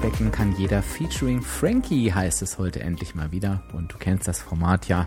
[0.00, 3.62] Abspecken kann jeder featuring Frankie heißt es heute endlich mal wieder.
[3.74, 5.06] Und du kennst das Format ja.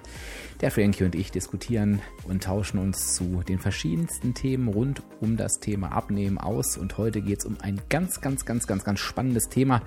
[0.61, 5.59] Der Frankie und ich diskutieren und tauschen uns zu den verschiedensten Themen rund um das
[5.59, 6.77] Thema Abnehmen aus.
[6.77, 9.81] Und heute geht es um ein ganz, ganz, ganz, ganz, ganz spannendes Thema.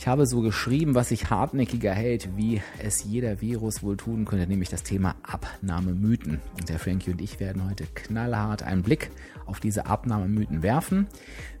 [0.00, 4.46] Ich habe so geschrieben, was sich hartnäckiger hält, wie es jeder Virus wohl tun könnte,
[4.46, 6.40] nämlich das Thema Abnahmemythen.
[6.58, 9.10] Und der Frankie und ich werden heute knallhart einen Blick
[9.44, 11.06] auf diese Abnahmemythen werfen,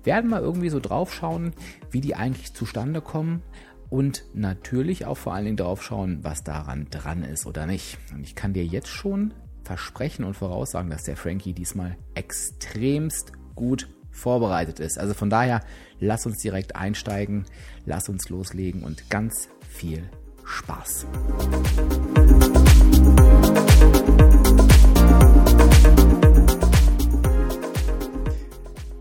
[0.04, 1.52] werden mal irgendwie so draufschauen,
[1.90, 3.42] wie die eigentlich zustande kommen
[3.90, 7.98] und natürlich auch vor allen Dingen drauf schauen, was daran dran ist oder nicht.
[8.14, 9.34] Und ich kann dir jetzt schon
[9.64, 13.90] versprechen und voraussagen, dass der Frankie diesmal extremst gut
[14.20, 14.98] vorbereitet ist.
[14.98, 15.62] Also von daher,
[15.98, 17.46] lass uns direkt einsteigen,
[17.86, 20.08] lass uns loslegen und ganz viel
[20.44, 21.06] Spaß.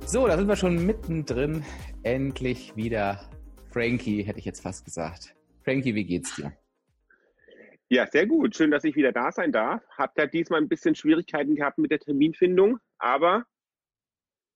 [0.06, 1.64] So, da sind wir schon mittendrin.
[2.02, 3.30] Endlich wieder
[3.72, 5.36] Frankie, hätte ich jetzt fast gesagt.
[5.64, 6.52] Frankie, wie geht's dir?
[7.90, 8.56] Ja, sehr gut.
[8.56, 9.84] Schön, dass ich wieder da sein darf.
[9.98, 13.46] Habt ja diesmal ein bisschen Schwierigkeiten gehabt mit der Terminfindung, aber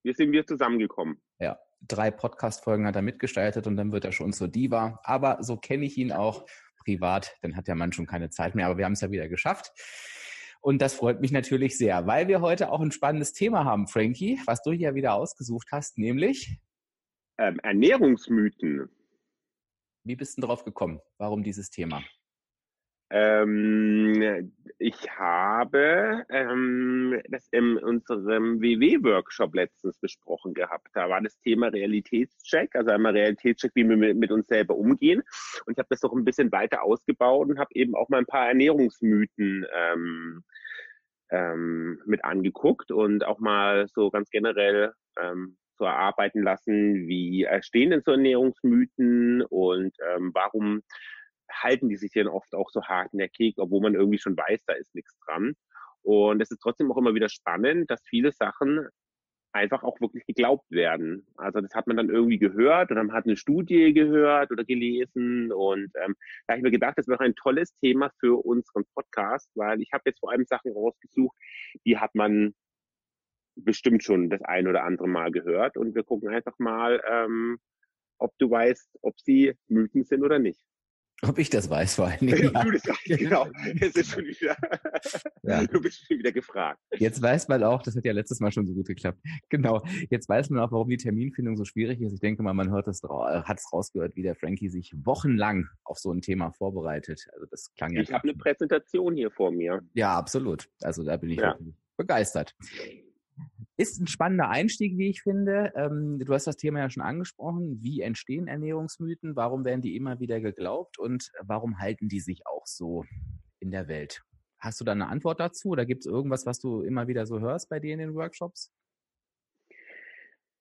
[0.04, 1.20] wir sind wieder zusammengekommen.
[1.40, 5.00] Ja, drei Podcast-Folgen hat er mitgestaltet und dann wird er schon zur Diva.
[5.02, 6.46] Aber so kenne ich ihn auch
[6.84, 7.36] privat.
[7.42, 8.66] Dann hat der Mann schon keine Zeit mehr.
[8.66, 9.72] Aber wir haben es ja wieder geschafft.
[10.60, 14.40] Und das freut mich natürlich sehr, weil wir heute auch ein spannendes Thema haben, Frankie,
[14.46, 16.58] was du hier wieder ausgesucht hast, nämlich
[17.38, 18.88] ähm, Ernährungsmythen.
[20.04, 21.00] Wie bist du darauf gekommen?
[21.18, 22.02] Warum dieses Thema?
[23.10, 30.88] Ähm, ich habe ähm, das in unserem WW-Workshop letztens besprochen gehabt.
[30.94, 35.22] Da war das Thema Realitätscheck, also einmal Realitätscheck, wie wir mit, uns selber umgehen.
[35.66, 38.26] Und ich habe das noch ein bisschen weiter ausgebaut und habe eben auch mal ein
[38.26, 40.42] paar Ernährungsmythen ähm,
[41.30, 47.90] ähm, mit angeguckt und auch mal so ganz generell ähm, so erarbeiten lassen, wie stehen
[47.90, 50.82] denn so Ernährungsmythen und ähm, warum
[51.62, 54.94] halten die sich dann oft auch so hartnäckig, obwohl man irgendwie schon weiß, da ist
[54.94, 55.54] nichts dran.
[56.02, 58.88] Und es ist trotzdem auch immer wieder spannend, dass viele Sachen
[59.54, 61.26] einfach auch wirklich geglaubt werden.
[61.36, 65.52] Also das hat man dann irgendwie gehört oder man hat eine Studie gehört oder gelesen
[65.52, 66.16] und ähm,
[66.46, 69.92] da habe ich mir gedacht, das wäre ein tolles Thema für unseren Podcast, weil ich
[69.92, 71.36] habe jetzt vor allem Sachen rausgesucht,
[71.86, 72.54] die hat man
[73.54, 77.58] bestimmt schon das ein oder andere Mal gehört und wir gucken einfach mal, ähm,
[78.18, 80.64] ob du weißt, ob sie Mythen sind oder nicht.
[81.22, 82.52] Ob ich das weiß, vor allen Dingen.
[82.52, 82.64] Ja.
[82.64, 83.46] Du das weißt, genau.
[83.80, 84.56] Es ist schon wieder,
[85.42, 85.64] ja.
[85.66, 86.78] Du bist schon wieder gefragt.
[86.98, 89.18] Jetzt weiß man auch, das hat ja letztes Mal schon so gut geklappt.
[89.48, 89.82] Genau.
[90.10, 92.12] Jetzt weiß man auch, warum die Terminfindung so schwierig ist.
[92.12, 95.98] Ich denke mal, man hört das, hat es rausgehört, wie der Frankie sich wochenlang auf
[95.98, 97.26] so ein Thema vorbereitet.
[97.32, 98.02] Also das klang ja.
[98.02, 99.80] Ich habe eine Präsentation hier vor mir.
[99.94, 100.68] Ja, absolut.
[100.82, 101.56] Also da bin ich ja.
[101.96, 102.54] begeistert.
[103.76, 105.72] Ist ein spannender Einstieg, wie ich finde.
[105.74, 107.82] Ähm, du hast das Thema ja schon angesprochen.
[107.82, 109.34] Wie entstehen Ernährungsmythen?
[109.34, 110.98] Warum werden die immer wieder geglaubt?
[110.98, 113.04] Und warum halten die sich auch so
[113.58, 114.22] in der Welt?
[114.58, 115.70] Hast du da eine Antwort dazu?
[115.70, 118.72] Oder gibt es irgendwas, was du immer wieder so hörst bei dir in den Workshops?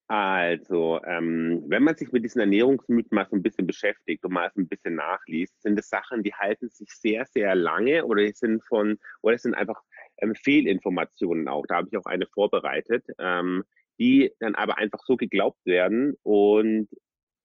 [0.08, 4.52] Also, ähm, wenn man sich mit diesen Ernährungsmythen mal so ein bisschen beschäftigt und mal
[4.54, 8.64] so ein bisschen nachliest, sind es Sachen, die halten sich sehr, sehr lange oder sind
[8.66, 9.82] von, oder sind einfach
[10.18, 11.66] ähm, Fehlinformationen auch.
[11.68, 13.64] Da habe ich auch eine vorbereitet, ähm,
[14.00, 16.90] die dann aber einfach so geglaubt werden und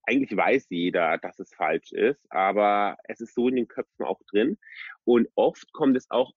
[0.09, 4.21] eigentlich weiß jeder, dass es falsch ist, aber es ist so in den Köpfen auch
[4.31, 4.57] drin.
[5.05, 6.33] Und oft kommt es auch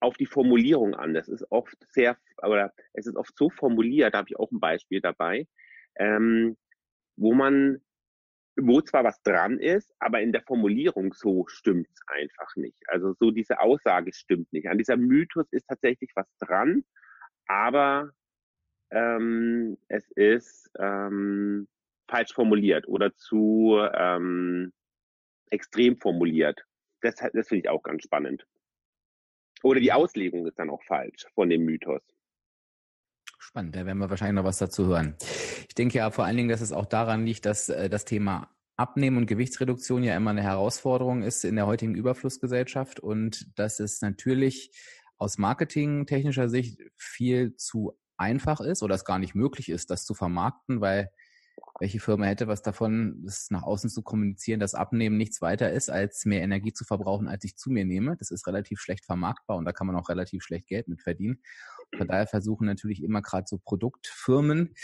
[0.00, 1.14] auf die Formulierung an.
[1.14, 4.60] Das ist oft sehr, oder es ist oft so formuliert, da habe ich auch ein
[4.60, 5.46] Beispiel dabei,
[5.96, 6.56] ähm,
[7.16, 7.80] wo man
[8.56, 12.82] wo zwar was dran ist, aber in der Formulierung so stimmt es einfach nicht.
[12.88, 14.68] Also so diese Aussage stimmt nicht.
[14.68, 16.84] An dieser Mythos ist tatsächlich was dran,
[17.46, 18.12] aber
[18.90, 21.68] ähm, es ist ähm,
[22.08, 24.72] falsch formuliert oder zu ähm,
[25.50, 26.64] extrem formuliert.
[27.02, 28.46] Das, das finde ich auch ganz spannend.
[29.62, 32.02] Oder die Auslegung ist dann auch falsch von dem Mythos.
[33.56, 35.16] Spannend, da werden wir wahrscheinlich noch was dazu hören.
[35.66, 38.50] Ich denke ja vor allen Dingen, dass es auch daran liegt, dass äh, das Thema
[38.76, 44.02] Abnehmen und Gewichtsreduktion ja immer eine Herausforderung ist in der heutigen Überflussgesellschaft und dass es
[44.02, 44.72] natürlich
[45.16, 50.12] aus marketingtechnischer Sicht viel zu einfach ist oder es gar nicht möglich ist, das zu
[50.12, 51.10] vermarkten, weil
[51.78, 55.90] welche Firma hätte was davon, das nach außen zu kommunizieren, dass Abnehmen nichts weiter ist,
[55.90, 58.16] als mehr Energie zu verbrauchen, als ich zu mir nehme.
[58.16, 61.40] Das ist relativ schlecht vermarktbar und da kann man auch relativ schlecht Geld mit verdienen.
[61.96, 64.74] Von daher versuchen natürlich immer gerade so Produktfirmen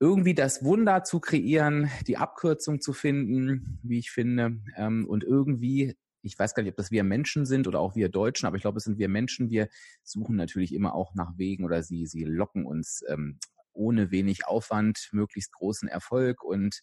[0.00, 5.96] irgendwie das Wunder zu kreieren, die Abkürzung zu finden, wie ich finde, ähm, und irgendwie
[6.22, 8.62] ich weiß gar nicht, ob das wir Menschen sind oder auch wir Deutschen, aber ich
[8.62, 9.50] glaube, es sind wir Menschen.
[9.50, 9.68] Wir
[10.04, 13.38] suchen natürlich immer auch nach Wegen oder sie, sie locken uns ähm,
[13.72, 16.42] ohne wenig Aufwand möglichst großen Erfolg.
[16.42, 16.80] Und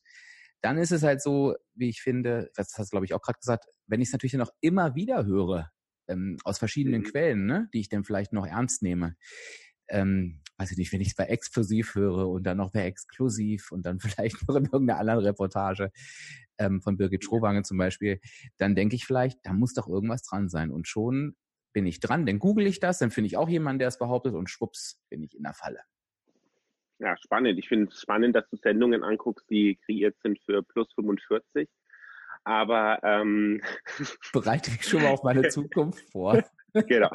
[0.61, 3.39] dann ist es halt so, wie ich finde, das hast du, glaube ich, auch gerade
[3.39, 5.71] gesagt, wenn ich es natürlich noch immer wieder höre,
[6.07, 7.05] ähm, aus verschiedenen mhm.
[7.05, 9.15] Quellen, ne, die ich dann vielleicht noch ernst nehme,
[9.89, 13.71] ähm, weiß ich nicht, wenn ich es bei Explosiv höre und dann noch bei Exklusiv
[13.71, 15.91] und dann vielleicht noch in irgendeiner anderen Reportage
[16.57, 18.19] ähm, von Birgit Schrowange zum Beispiel,
[18.57, 20.71] dann denke ich vielleicht, da muss doch irgendwas dran sein.
[20.71, 21.35] Und schon
[21.73, 24.33] bin ich dran, dann google ich das, dann finde ich auch jemanden, der es behauptet
[24.33, 25.79] und schwupps bin ich in der Falle.
[26.99, 27.57] Ja, spannend.
[27.57, 31.69] Ich finde es spannend, dass du Sendungen anguckst, die kreiert sind für plus 45.
[32.43, 33.61] Aber ähm,
[34.33, 36.43] bereite mich schon mal auf meine Zukunft vor.
[36.87, 37.09] genau,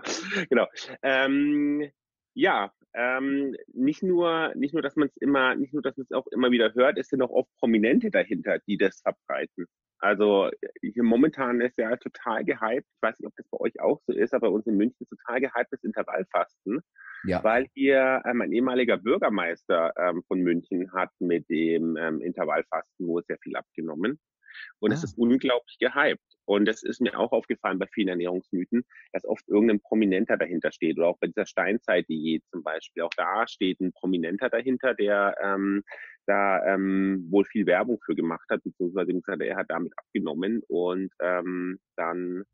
[0.49, 0.67] genau.
[1.03, 1.91] Ähm,
[2.35, 6.13] ja, ähm, nicht nur, nicht nur, dass man es immer, nicht nur, dass man es
[6.13, 9.67] auch immer wieder hört, es sind auch oft Prominente dahinter, die das verbreiten.
[10.05, 10.51] Also
[10.83, 14.13] hier momentan ist ja total gehypt, ich weiß nicht, ob das bei euch auch so
[14.13, 16.83] ist, aber bei uns in München ist total gehypt das Intervallfasten,
[17.25, 17.43] ja.
[17.43, 23.25] weil hier ähm, ein ehemaliger Bürgermeister ähm, von München hat mit dem ähm, Intervallfasten wohl
[23.25, 24.21] sehr viel abgenommen.
[24.79, 24.95] Und ah.
[24.95, 26.21] es ist unglaublich gehypt.
[26.47, 30.99] Und das ist mir auch aufgefallen bei vielen Ernährungsmythen, dass oft irgendein Prominenter dahinter steht.
[30.99, 33.03] Oder auch bei dieser Steinzeit-Diät zum Beispiel.
[33.03, 35.83] Auch da steht ein Prominenter dahinter, der ähm,
[36.27, 40.63] da ähm, wohl viel Werbung für gemacht hat, beziehungsweise gesagt, er hat damit abgenommen.
[40.69, 42.45] Und ähm, dann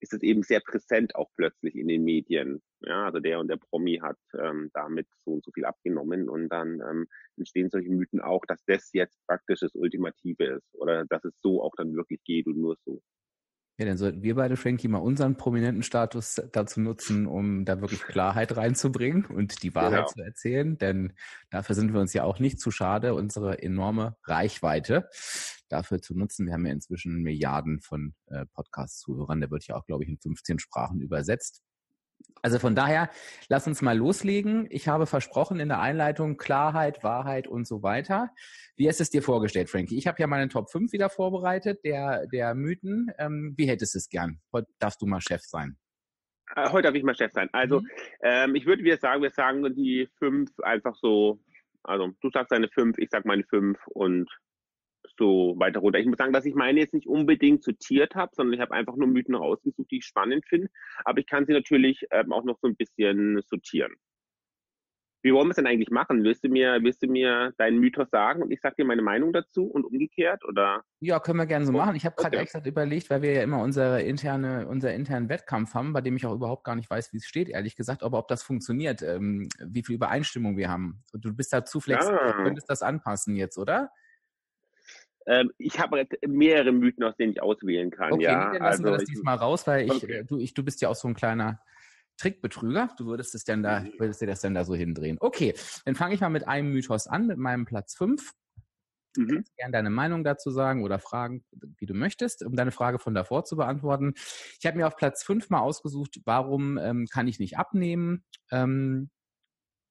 [0.00, 2.62] ist es eben sehr präsent auch plötzlich in den Medien.
[2.80, 6.48] Ja, also der und der Promi hat ähm, damit so und so viel abgenommen und
[6.48, 7.06] dann ähm,
[7.36, 11.62] entstehen solche Mythen auch, dass das jetzt praktisch das Ultimative ist oder dass es so
[11.62, 13.00] auch dann wirklich geht und nur so.
[13.78, 18.02] Ja, dann sollten wir beide, Frankie, mal unseren prominenten Status dazu nutzen, um da wirklich
[18.02, 20.06] Klarheit reinzubringen und die Wahrheit genau.
[20.06, 20.78] zu erzählen.
[20.78, 21.12] Denn
[21.50, 25.10] dafür sind wir uns ja auch nicht zu schade, unsere enorme Reichweite
[25.68, 26.46] dafür zu nutzen.
[26.46, 29.40] Wir haben ja inzwischen Milliarden von äh, Podcast-Zuhörern.
[29.40, 31.62] Der wird ja auch, glaube ich, in 15 Sprachen übersetzt.
[32.46, 33.10] Also von daher,
[33.48, 34.68] lass uns mal loslegen.
[34.70, 38.30] Ich habe versprochen in der Einleitung Klarheit, Wahrheit und so weiter.
[38.76, 39.98] Wie hast du es dir vorgestellt, Frankie?
[39.98, 43.10] Ich habe ja meine Top 5 wieder vorbereitet, der, der Mythen.
[43.18, 44.38] Ähm, wie hättest du es gern?
[44.52, 45.76] Heute darfst du mal Chef sein.
[46.54, 47.48] Äh, heute darf ich mal Chef sein.
[47.50, 47.88] Also mhm.
[48.22, 51.40] ähm, ich würde wieder sagen, wir sagen die fünf einfach so,
[51.82, 54.30] also du sagst deine fünf, ich sag meine fünf und
[55.18, 55.98] so weiter runter.
[55.98, 58.96] Ich muss sagen, dass ich meine jetzt nicht unbedingt zitiert habe, sondern ich habe einfach
[58.96, 60.68] nur Mythen rausgesucht, die ich spannend finde.
[61.04, 63.92] Aber ich kann sie natürlich ähm, auch noch so ein bisschen sortieren.
[65.26, 66.22] Wie wollen wir es denn eigentlich machen?
[66.22, 69.32] Willst du mir, willst du mir deinen Mythos sagen und ich sag dir meine Meinung
[69.32, 70.84] dazu und umgekehrt oder?
[71.00, 71.96] Ja, können wir gerne so machen.
[71.96, 72.44] Ich habe gerade okay.
[72.44, 76.24] extra überlegt, weil wir ja immer unsere interne, unser internen Wettkampf haben, bei dem ich
[76.26, 79.48] auch überhaupt gar nicht weiß, wie es steht, ehrlich gesagt, aber ob das funktioniert, ähm,
[79.58, 81.02] wie viel Übereinstimmung wir haben.
[81.12, 82.32] Du bist da zu flexibel, ja.
[82.32, 83.90] du könntest das anpassen jetzt, oder?
[85.26, 88.12] Ähm, ich habe mehrere Mythen, aus denen ich auswählen kann.
[88.12, 90.24] Okay, ja, dann lassen also, wir das diesmal raus, weil ich, okay.
[90.26, 91.60] du, ich, du bist ja auch so ein kleiner
[92.16, 92.90] Trickbetrüger.
[92.96, 93.92] Du würdest es denn da, mhm.
[93.98, 95.16] würdest dir das denn da so hindrehen.
[95.20, 98.32] Okay, dann fange ich mal mit einem Mythos an, mit meinem Platz 5.
[99.16, 99.28] Mhm.
[99.28, 101.44] Kannst gerne deine Meinung dazu sagen oder fragen,
[101.78, 104.14] wie du möchtest, um deine Frage von davor zu beantworten.
[104.60, 108.24] Ich habe mir auf Platz 5 mal ausgesucht, warum ähm, kann ich nicht abnehmen?
[108.50, 109.10] Ähm,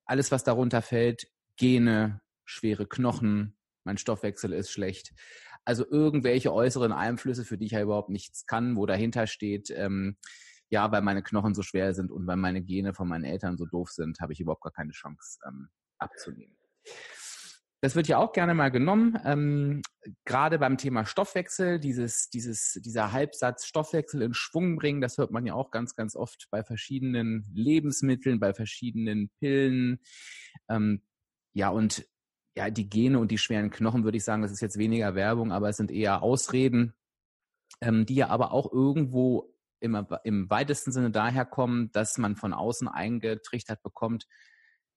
[0.05, 1.27] alles, was darunter fällt,
[1.57, 3.54] Gene, schwere Knochen,
[3.85, 5.13] mein Stoffwechsel ist schlecht.
[5.63, 10.17] Also irgendwelche äußeren Einflüsse, für die ich ja überhaupt nichts kann, wo dahinter steht, ähm,
[10.69, 13.65] ja, weil meine Knochen so schwer sind und weil meine Gene von meinen Eltern so
[13.65, 16.55] doof sind, habe ich überhaupt gar keine Chance ähm, abzunehmen.
[17.81, 19.81] Das wird ja auch gerne mal genommen, ähm,
[20.23, 25.45] gerade beim Thema Stoffwechsel, dieses, dieses, dieser Halbsatz Stoffwechsel in Schwung bringen, das hört man
[25.45, 29.99] ja auch ganz, ganz oft bei verschiedenen Lebensmitteln, bei verschiedenen Pillen.
[30.67, 31.03] Ähm,
[31.53, 32.07] ja, und
[32.55, 35.51] ja, die Gene und die schweren Knochen, würde ich sagen, das ist jetzt weniger Werbung,
[35.51, 36.93] aber es sind eher Ausreden,
[37.81, 42.87] ähm, die ja aber auch irgendwo im, im weitesten Sinne daherkommen, dass man von außen
[42.87, 44.25] eingetrichtert bekommt,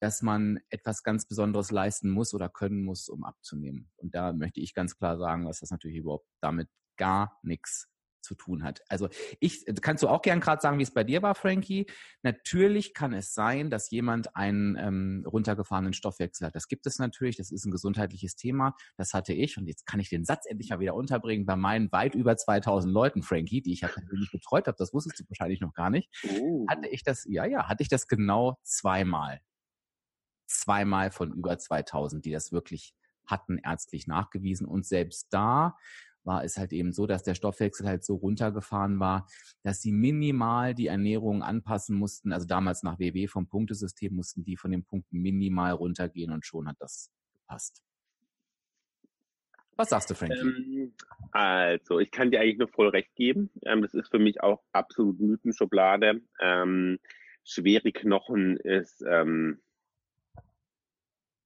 [0.00, 3.90] dass man etwas ganz Besonderes leisten muss oder können muss, um abzunehmen.
[3.96, 7.88] Und da möchte ich ganz klar sagen, dass das natürlich überhaupt damit gar nichts
[8.28, 8.82] zu tun hat.
[8.88, 9.08] Also
[9.40, 11.86] ich, kannst du auch gern gerade sagen, wie es bei dir war, Frankie?
[12.22, 16.54] Natürlich kann es sein, dass jemand einen ähm, runtergefahrenen Stoffwechsel hat.
[16.54, 18.76] Das gibt es natürlich, das ist ein gesundheitliches Thema.
[18.96, 21.90] Das hatte ich und jetzt kann ich den Satz endlich mal wieder unterbringen bei meinen
[21.90, 24.76] weit über 2000 Leuten, Frankie, die ich ja persönlich betreut habe.
[24.78, 26.10] Das wusstest du wahrscheinlich noch gar nicht.
[26.24, 26.66] Uh.
[26.68, 29.40] Hatte ich das, ja, ja, hatte ich das genau zweimal.
[30.46, 32.94] Zweimal von über 2000, die das wirklich
[33.26, 34.66] hatten, ärztlich nachgewiesen.
[34.66, 35.76] Und selbst da
[36.28, 39.26] war es halt eben so, dass der Stoffwechsel halt so runtergefahren war,
[39.64, 42.32] dass sie minimal die Ernährung anpassen mussten.
[42.32, 46.68] Also damals nach WW vom Punktesystem mussten die von den Punkten minimal runtergehen und schon
[46.68, 47.82] hat das gepasst.
[49.76, 50.40] Was sagst du, Frankie?
[50.40, 50.92] Ähm,
[51.30, 53.50] also, ich kann dir eigentlich nur voll recht geben.
[53.64, 56.20] Ähm, das ist für mich auch absolut Mythenschublade.
[56.40, 56.98] Ähm,
[57.44, 59.62] schwere Knochen ist, ähm,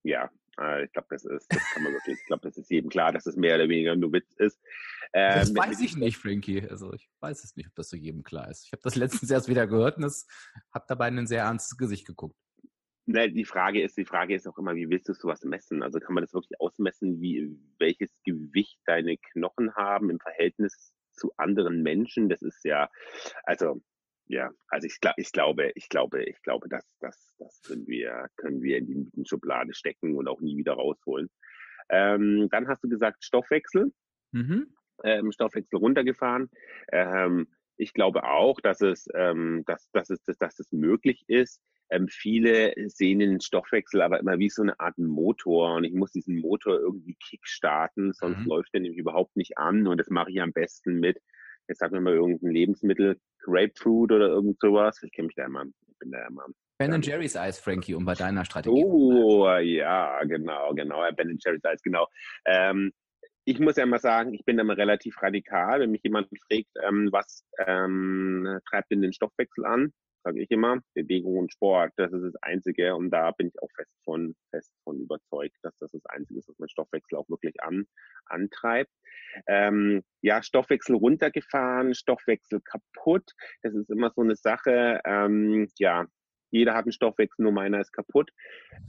[0.03, 0.31] ja,
[0.61, 3.13] äh, ich glaube, das ist, das kann man wirklich, ich glaube, das ist jedem klar,
[3.13, 4.61] dass es mehr oder weniger nur Witz ist.
[5.13, 6.69] Ähm, das weiß ich nicht, Frankie.
[6.69, 8.67] Also ich weiß es nicht, ob das so jedem klar ist.
[8.67, 10.05] Ich habe das letztens erst wieder gehört und
[10.73, 12.37] habe dabei in ein sehr ernstes Gesicht geguckt.
[13.05, 15.83] Na, die Frage ist, die Frage ist auch immer, wie willst du sowas messen?
[15.83, 21.33] Also kann man das wirklich ausmessen, wie welches Gewicht deine Knochen haben im Verhältnis zu
[21.37, 22.29] anderen Menschen?
[22.29, 22.89] Das ist ja,
[23.43, 23.83] also
[24.33, 28.63] ja, also ich, ich glaube, ich glaube, ich glaube, dass das, das können wir, können
[28.63, 31.29] wir in die Mythenschublade stecken und auch nie wieder rausholen.
[31.91, 33.93] Ähm, dann hast du gesagt Stoffwechsel,
[34.33, 34.75] mhm.
[35.05, 36.49] ähm, Stoffwechsel runtergefahren.
[36.91, 37.47] Ähm,
[37.77, 41.61] ich glaube auch, dass es, ähm, dass, dass es, dass, dass es möglich ist.
[41.91, 46.13] Ähm, viele sehen den Stoffwechsel aber immer wie so eine Art Motor und ich muss
[46.13, 48.47] diesen Motor irgendwie kickstarten, sonst mhm.
[48.47, 51.21] läuft der nämlich überhaupt nicht an und das mache ich am besten mit
[51.69, 55.03] jetzt sagen wir mal irgendein Lebensmittel, Grapefruit oder irgend sowas.
[55.03, 56.47] Ich kenne mich da immer, ich bin da immer.
[56.79, 58.85] Ben Jerry's Eis, Frankie, um bei deiner Strategie.
[58.85, 62.09] Oh, ja, genau, genau, Ben Jerry's Eis, genau.
[62.45, 62.93] Ähm,
[63.45, 65.81] ich muss ja mal sagen, ich bin da mal relativ radikal.
[65.81, 70.81] Wenn mich jemand fragt, ähm, was ähm, treibt denn den Stoffwechsel an, sage ich immer,
[70.95, 72.95] Bewegung und Sport, das ist das Einzige.
[72.95, 76.49] Und da bin ich auch fest von, fest von überzeugt, dass das das Einzige ist,
[76.49, 77.87] was mein Stoffwechsel auch wirklich an,
[78.27, 78.91] antreibt.
[79.47, 83.33] Ähm, ja, Stoffwechsel runtergefahren, Stoffwechsel kaputt.
[83.63, 85.01] Das ist immer so eine Sache.
[85.05, 86.07] Ähm, ja,
[86.51, 88.31] jeder hat einen Stoffwechsel, nur meiner ist kaputt.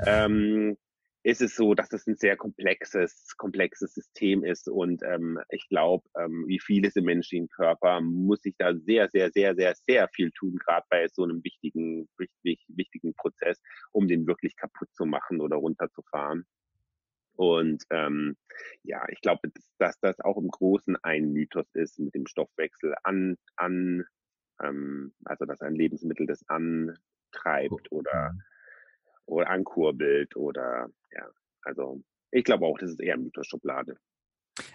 [0.05, 0.77] Ähm,
[1.23, 4.67] ist es so, dass es ein sehr komplexes, komplexes System ist.
[4.67, 9.31] Und ähm, ich glaube, ähm, wie vieles im menschlichen Körper muss sich da sehr, sehr,
[9.31, 13.61] sehr, sehr, sehr viel tun, gerade bei so einem wichtigen, wichtig, wichtigen Prozess,
[13.91, 16.45] um den wirklich kaputt zu machen oder runterzufahren.
[17.35, 18.35] Und ähm,
[18.83, 22.95] ja, ich glaube, dass, dass das auch im Großen ein Mythos ist mit dem Stoffwechsel
[23.03, 24.05] an, an
[24.61, 28.35] ähm, also dass ein Lebensmittel das antreibt oder
[29.25, 31.29] oder ankurbelt oder ja,
[31.63, 32.01] also
[32.31, 33.95] ich glaube auch, das ist eher Mythos-Schublade.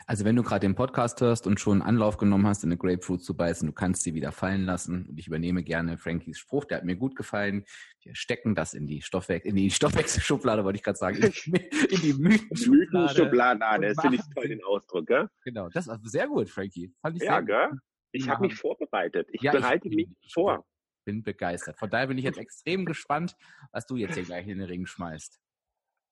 [0.07, 3.23] Also wenn du gerade den Podcast hörst und schon Anlauf genommen hast, in eine Grapefruit
[3.23, 5.07] zu beißen, du kannst sie wieder fallen lassen.
[5.09, 7.65] Und ich übernehme gerne Frankies Spruch, der hat mir gut gefallen.
[8.03, 12.15] Wir stecken das in die Stoffwechsel, in die Stoffwechselschublade, wollte ich gerade sagen, in die
[12.19, 12.71] Mythenschublade.
[12.71, 15.29] Mythenschublade, ah, das finde ich toll, den Ausdruck, gell?
[15.45, 16.93] Genau, das ist sehr gut, Frankie.
[17.01, 17.69] Fand ich ja, sehr gell?
[17.71, 17.79] Gut.
[18.13, 19.29] Ich habe mich vorbereitet.
[19.33, 20.65] Ich ja, bereite ich, mich ich, vor
[21.09, 21.79] bin begeistert.
[21.79, 23.35] Von daher bin ich jetzt extrem gespannt,
[23.73, 25.41] was du jetzt hier gleich in den Ring schmeißt.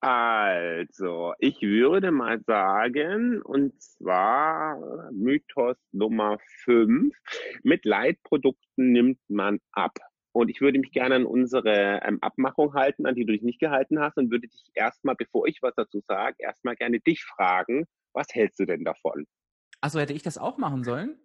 [0.00, 7.14] Also, ich würde mal sagen, und zwar Mythos Nummer 5,
[7.62, 9.98] mit Leitprodukten nimmt man ab.
[10.32, 13.60] Und ich würde mich gerne an unsere ähm, Abmachung halten, an die du dich nicht
[13.60, 17.84] gehalten hast, und würde dich erstmal, bevor ich was dazu sage, erstmal gerne dich fragen,
[18.14, 19.26] was hältst du denn davon?
[19.82, 21.18] Also hätte ich das auch machen sollen?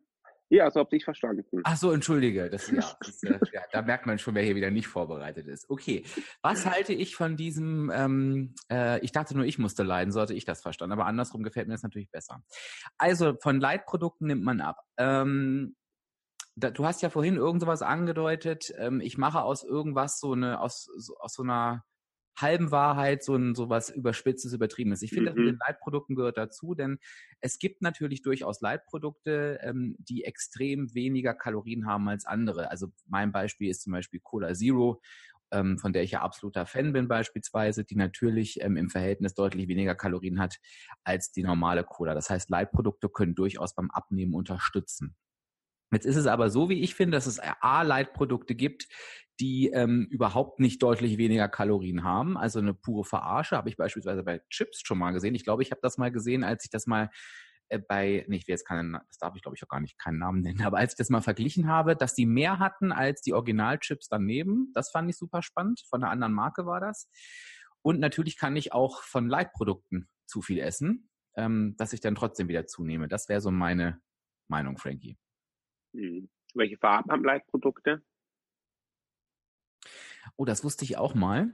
[0.52, 1.46] Ja, so habe ich verstanden.
[1.64, 2.50] Ach so, entschuldige.
[2.50, 5.70] Das, ja, das, äh, ja, da merkt man schon, wer hier wieder nicht vorbereitet ist.
[5.70, 6.04] Okay,
[6.42, 10.44] was halte ich von diesem, ähm, äh, ich dachte nur, ich musste leiden, sollte ich
[10.44, 12.44] das verstanden, aber andersrum gefällt mir das natürlich besser.
[12.98, 14.82] Also von Leitprodukten nimmt man ab.
[14.98, 15.78] Ähm,
[16.56, 20.60] da, du hast ja vorhin irgend sowas angedeutet, ähm, ich mache aus irgendwas so eine,
[20.60, 21.86] aus, so, aus so einer
[22.38, 25.02] halben Wahrheit so ein sowas überspitztes, übertriebenes.
[25.02, 25.36] Ich finde, mhm.
[25.36, 27.00] das mit den Leitprodukten gehört dazu, denn
[27.40, 32.72] es gibt natürlich durchaus Leitprodukte, ähm, die extrem weniger Kalorien haben als andere.
[32.72, 35.02] Also mein Beispiel ist zum Beispiel Cola Zero,
[35.52, 39.68] ähm, von der ich ja absoluter Fan bin beispielsweise, die natürlich ähm, im Verhältnis deutlich
[39.68, 40.58] weniger Kalorien hat
[41.04, 42.14] als die normale Cola.
[42.14, 45.16] Das heißt, Leitprodukte können durchaus beim Abnehmen unterstützen.
[45.92, 48.88] Jetzt ist es aber so, wie ich finde, dass es A-Leitprodukte gibt,
[49.42, 52.38] die ähm, überhaupt nicht deutlich weniger Kalorien haben.
[52.38, 55.34] Also eine pure Verarsche habe ich beispielsweise bei Chips schon mal gesehen.
[55.34, 57.10] Ich glaube, ich habe das mal gesehen, als ich das mal
[57.70, 60.20] äh, bei, nee, ich jetzt keinen, das darf ich glaube ich auch gar nicht keinen
[60.20, 63.34] Namen nennen, aber als ich das mal verglichen habe, dass die mehr hatten als die
[63.34, 65.82] Originalchips daneben, das fand ich super spannend.
[65.90, 67.10] Von einer anderen Marke war das.
[67.82, 72.48] Und natürlich kann ich auch von Leitprodukten zu viel essen, ähm, dass ich dann trotzdem
[72.48, 73.08] wieder zunehme.
[73.08, 74.00] Das wäre so meine
[74.48, 75.18] Meinung, Frankie.
[75.96, 76.30] Hm.
[76.54, 78.04] Welche Farben haben Leitprodukte?
[80.36, 81.54] Oh, das wusste ich auch mal.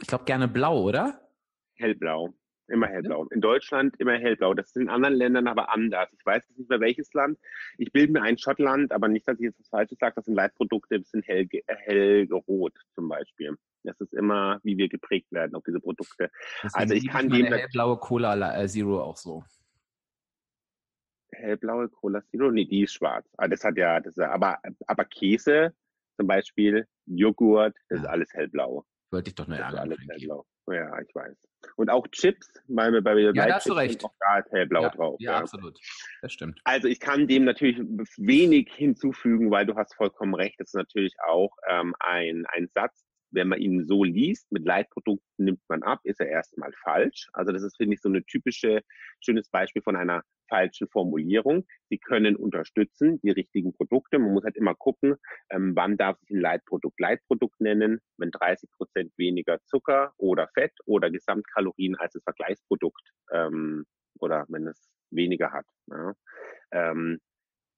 [0.00, 1.28] Ich glaube gerne blau, oder?
[1.76, 2.34] Hellblau.
[2.68, 3.24] Immer hellblau.
[3.30, 4.52] In Deutschland immer hellblau.
[4.52, 6.08] Das ist in anderen Ländern aber anders.
[6.12, 7.38] Ich weiß nicht mehr welches Land.
[7.78, 10.12] Ich bilde mir ein Schottland, aber nicht, dass ich jetzt was Falsches sage.
[10.16, 13.56] Das sind Leitprodukte, das sind hell, hellrot zum Beispiel.
[13.84, 16.30] Das ist immer, wie wir geprägt werden auf diese Produkte.
[16.62, 19.42] Deswegen also ich kann die hellblaue Cola äh, Zero auch so.
[21.32, 22.50] Hellblaue Cola Zero?
[22.50, 23.26] Nee, die ist schwarz.
[23.38, 25.74] Ah, das hat ja, das ist, aber, aber Käse
[26.18, 28.04] zum Beispiel, Joghurt, das ja.
[28.04, 28.84] ist alles hellblau.
[29.10, 29.78] Wollte ich doch nur ärgern.
[29.78, 30.44] Alles hellblau.
[30.66, 31.34] Ja, ich weiß.
[31.76, 34.04] Und auch Chips, weil wir bei mir ja, da recht.
[34.04, 35.16] auch da ist hellblau ja, drauf.
[35.18, 35.78] Ja, ja, absolut.
[36.22, 36.60] Das stimmt.
[36.64, 37.78] Also ich kann dem natürlich
[38.16, 40.60] wenig hinzufügen, weil du hast vollkommen recht.
[40.60, 45.44] Das ist natürlich auch ähm, ein, ein Satz, wenn man ihn so liest, mit Leitprodukten
[45.44, 47.28] nimmt man ab, ist er erstmal falsch.
[47.32, 48.82] Also das ist, finde ich, so eine typische,
[49.20, 51.66] schönes Beispiel von einer falschen Formulierung.
[51.90, 54.18] Sie können unterstützen, die richtigen Produkte.
[54.18, 55.16] Man muss halt immer gucken,
[55.50, 60.72] ähm, wann darf sich ein Leitprodukt Leitprodukt nennen, wenn 30 Prozent weniger Zucker oder Fett
[60.86, 63.84] oder Gesamtkalorien als das Vergleichsprodukt ähm,
[64.20, 65.66] oder wenn es weniger hat.
[65.88, 66.14] Ja.
[66.72, 67.20] Ähm,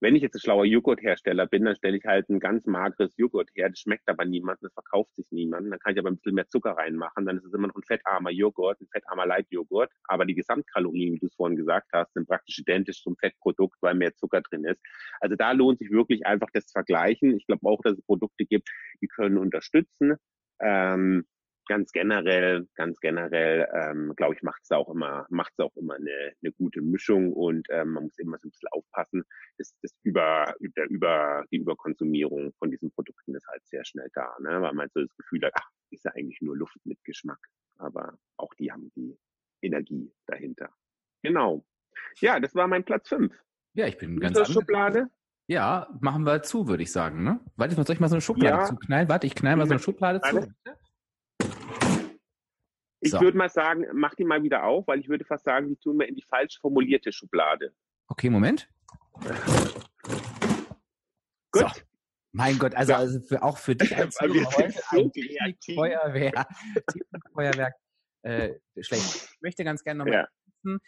[0.01, 3.49] wenn ich jetzt ein schlauer Joghurthersteller bin, dann stelle ich halt ein ganz mageres Joghurt
[3.53, 3.69] her.
[3.69, 5.69] Das schmeckt aber niemandem, das verkauft sich niemandem.
[5.71, 7.25] Dann kann ich aber ein bisschen mehr Zucker reinmachen.
[7.25, 9.91] Dann ist es immer noch ein fettarmer Joghurt, ein fettarmer Leitjoghurt.
[10.05, 13.93] Aber die Gesamtkalorien, wie du es vorhin gesagt hast, sind praktisch identisch zum Fettprodukt, weil
[13.93, 14.81] mehr Zucker drin ist.
[15.19, 17.37] Also da lohnt sich wirklich einfach das Vergleichen.
[17.37, 18.69] Ich glaube auch, dass es Produkte gibt,
[19.01, 20.15] die können unterstützen.
[20.59, 21.25] Ähm,
[21.67, 25.95] ganz generell, ganz generell, ähm, glaube ich, macht es auch immer, macht es auch immer
[25.95, 29.23] eine, eine gute Mischung und ähm, man muss immer so ein bisschen aufpassen,
[29.57, 34.35] dass das über, über, über die Überkonsumierung von diesen Produkten ist halt sehr schnell da,
[34.39, 34.61] ne?
[34.61, 37.39] weil man so das Gefühl hat, ach, ist ja eigentlich nur Luft mit Geschmack,
[37.77, 39.17] aber auch die haben die
[39.61, 40.69] Energie dahinter.
[41.23, 41.65] Genau.
[42.19, 43.43] Ja, das war mein Platz fünf.
[43.73, 45.09] Ja, ich bin ganz Schublade.
[45.47, 47.23] Ja, machen wir zu, würde ich sagen.
[47.23, 47.39] Ne?
[47.55, 48.65] Warte, soll ich mal so eine Schublade ja.
[48.65, 49.09] zuknallen?
[49.09, 50.47] Warte, ich knall mal so eine Schublade zu.
[53.01, 53.19] Ich so.
[53.19, 55.97] würde mal sagen, mach die mal wieder auf, weil ich würde fast sagen, die tun
[55.99, 57.73] wir in die falsch formulierte Schublade.
[58.07, 58.69] Okay, Moment.
[61.51, 61.63] Gut.
[61.63, 61.67] So.
[62.33, 65.11] Mein Gott, also, also für, auch für dich als heute ein
[65.75, 66.47] Feuerwehr,
[67.33, 67.73] Feuerwerk
[68.21, 69.29] äh, schlecht.
[69.33, 70.27] Ich möchte ganz gerne nochmal ja.
[70.45, 70.79] wissen,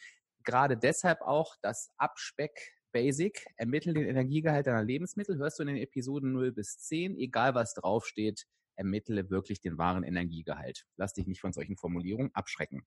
[0.46, 5.78] gerade deshalb auch das Abspeck Basic, ermitteln den Energiegehalt deiner Lebensmittel, hörst du in den
[5.78, 8.46] Episoden 0 bis 10, egal was draufsteht,
[8.76, 10.86] ermittle wirklich den wahren Energiegehalt.
[10.98, 12.86] Lass dich nicht von solchen Formulierungen abschrecken.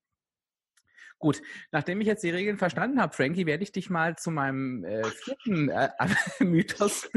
[1.19, 1.41] Gut,
[1.73, 5.05] nachdem ich jetzt die Regeln verstanden habe, Frankie, werde ich dich mal zu meinem äh,
[5.05, 5.89] vierten äh,
[6.45, 7.11] Mythos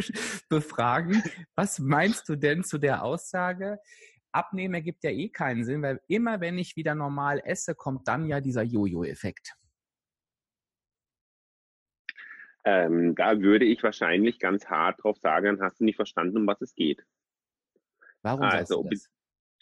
[0.48, 1.22] befragen.
[1.56, 3.80] Was meinst du denn zu der Aussage?
[4.32, 8.26] Abnehmen ergibt ja eh keinen Sinn, weil immer wenn ich wieder normal esse, kommt dann
[8.26, 9.56] ja dieser Jojo-Effekt.
[12.64, 16.62] Ähm, da würde ich wahrscheinlich ganz hart drauf sagen, hast du nicht verstanden, um was
[16.62, 17.04] es geht.
[18.22, 18.98] Warum also, be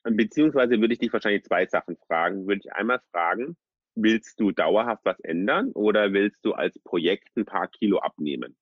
[0.03, 2.47] beziehungsweise würde ich dich wahrscheinlich zwei Sachen fragen.
[2.47, 3.57] Würde ich einmal fragen,
[3.95, 8.55] willst du dauerhaft was ändern oder willst du als Projekt ein paar Kilo abnehmen?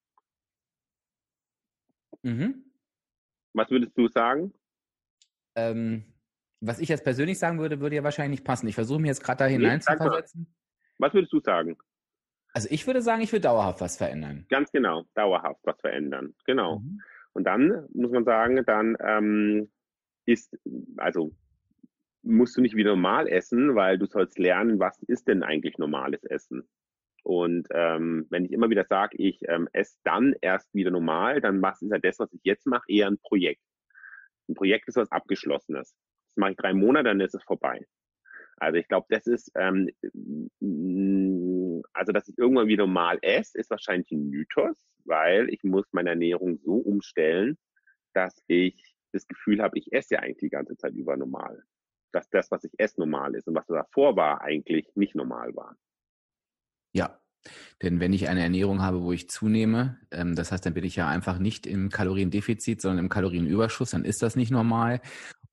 [2.24, 2.72] Mhm.
[3.54, 4.54] Was würdest du sagen?
[5.56, 6.04] Ähm,
[6.60, 8.68] was ich jetzt persönlich sagen würde, würde ja wahrscheinlich nicht passen.
[8.68, 10.48] Ich versuche mir jetzt gerade da hinein zu versetzen.
[10.98, 11.78] Was würdest du sagen?
[12.54, 14.46] Also ich würde sagen, ich will dauerhaft was verändern.
[14.50, 16.34] Ganz genau, dauerhaft was verändern.
[16.46, 16.80] Genau.
[16.80, 17.02] Mhm.
[17.34, 19.70] Und dann muss man sagen, dann ähm,
[20.26, 20.58] ist,
[20.98, 21.32] also
[22.24, 26.24] musst du nicht wie normal essen, weil du sollst lernen, was ist denn eigentlich normales
[26.24, 26.68] Essen.
[27.24, 31.62] Und ähm, wenn ich immer wieder sage, ich ähm, esse dann erst wieder normal, dann
[31.62, 33.62] was ist ja das, was ich jetzt mache, eher ein Projekt.
[34.48, 35.96] Ein Projekt ist was Abgeschlossenes.
[36.30, 37.86] Das mache ich drei Monate, dann ist es vorbei.
[38.58, 39.90] Also ich glaube, das ist, ähm,
[41.94, 46.12] also dass ich irgendwann wieder normal esse, ist wahrscheinlich ein Mythos, weil ich muss meine
[46.12, 47.58] Ernährung so umstellen,
[48.14, 51.64] dass ich das Gefühl habe, ich esse ja eigentlich die ganze Zeit über normal.
[52.12, 55.76] Dass das, was ich esse, normal ist und was davor war, eigentlich nicht normal war.
[56.94, 57.20] Ja,
[57.82, 60.96] denn wenn ich eine Ernährung habe, wo ich zunehme, ähm, das heißt, dann bin ich
[60.96, 65.02] ja einfach nicht im Kaloriendefizit, sondern im Kalorienüberschuss, dann ist das nicht normal.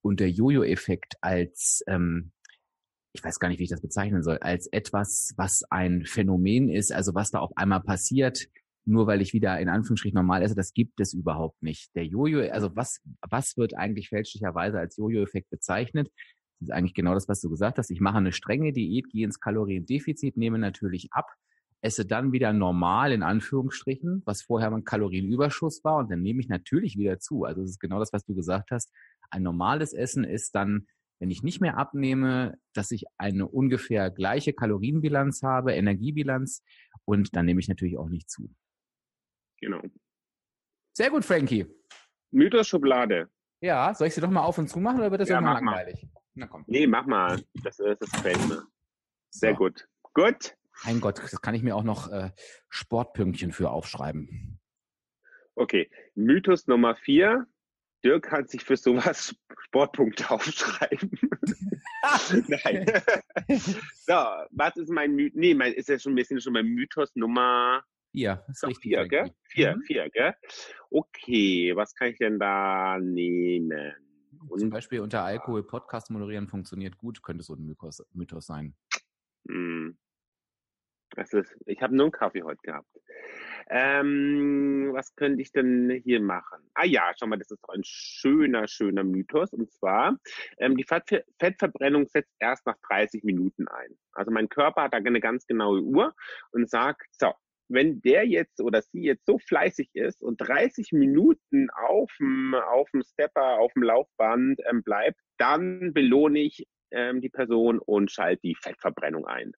[0.02, 2.32] Und der Jojo-Effekt als, ähm,
[3.12, 6.92] ich weiß gar nicht, wie ich das bezeichnen soll, als etwas, was ein Phänomen ist,
[6.92, 8.48] also was da auf einmal passiert,
[8.84, 11.94] nur weil ich wieder in Anführungsstrichen normal esse, das gibt es überhaupt nicht.
[11.94, 16.10] Der Jojo, also was, was wird eigentlich fälschlicherweise als Jojo-Effekt bezeichnet?
[16.58, 17.90] Das ist eigentlich genau das, was du gesagt hast.
[17.90, 21.26] Ich mache eine strenge Diät, gehe ins Kaloriendefizit, nehme natürlich ab,
[21.80, 26.48] esse dann wieder normal in Anführungsstrichen, was vorher mein Kalorienüberschuss war und dann nehme ich
[26.48, 27.44] natürlich wieder zu.
[27.44, 28.92] Also es ist genau das, was du gesagt hast.
[29.30, 30.86] Ein normales Essen ist dann,
[31.18, 36.62] wenn ich nicht mehr abnehme, dass ich eine ungefähr gleiche Kalorienbilanz habe, Energiebilanz
[37.04, 38.50] und dann nehme ich natürlich auch nicht zu.
[39.62, 39.80] Genau.
[40.92, 41.66] Sehr gut, Frankie.
[42.32, 43.30] Mythos Schublade.
[43.60, 45.64] Ja, soll ich sie doch mal auf und zu machen oder wird das ja, irgendwann
[45.64, 46.06] langweilig?
[46.34, 46.64] Na komm.
[46.66, 47.40] Nee, mach mal.
[47.62, 48.66] Das, das gefällt mir.
[49.30, 49.58] Sehr so.
[49.58, 49.88] gut.
[50.14, 50.56] Gut.
[50.84, 52.30] Mein Gott, das kann ich mir auch noch äh,
[52.70, 54.58] Sportpünktchen für aufschreiben.
[55.54, 57.46] Okay, Mythos Nummer vier.
[58.04, 61.12] Dirk kann sich für sowas Sportpunkte aufschreiben.
[62.48, 62.86] Nein.
[63.94, 64.14] so,
[64.50, 65.38] was ist mein Mythos?
[65.38, 68.82] Nee, mein, ist ja schon ein bisschen schon mein Mythos Nummer Vier, ist richtig.
[68.82, 69.30] vier, gell?
[69.44, 69.82] Vier, Mhm.
[69.82, 70.34] vier, gell?
[70.90, 73.92] Okay, was kann ich denn da nehmen?
[74.58, 78.74] Zum Beispiel unter Alkohol Podcast moderieren funktioniert gut, könnte so ein Mythos, Mythos sein.
[79.48, 79.96] Hm.
[81.14, 82.88] Das ist, ich habe nur einen Kaffee heute gehabt.
[83.68, 86.70] Ähm, was könnte ich denn hier machen?
[86.74, 89.52] Ah ja, schau mal, das ist doch ein schöner, schöner Mythos.
[89.52, 90.18] Und zwar,
[90.58, 93.96] ähm, die Fett Fettverbrennung setzt erst nach 30 Minuten ein.
[94.12, 96.14] Also mein Körper hat da eine ganz genaue Uhr
[96.52, 97.32] und sagt, so,
[97.72, 102.90] wenn der jetzt oder sie jetzt so fleißig ist und 30 Minuten auf dem, auf
[102.90, 108.42] dem Stepper, auf dem Laufband ähm, bleibt, dann belohne ich ähm, die Person und schalte
[108.42, 109.52] die Fettverbrennung ein.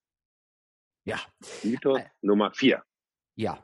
[1.04, 1.20] Ja,
[1.62, 2.04] Mythos Äh.
[2.22, 2.82] Nummer vier.
[3.36, 3.62] ja.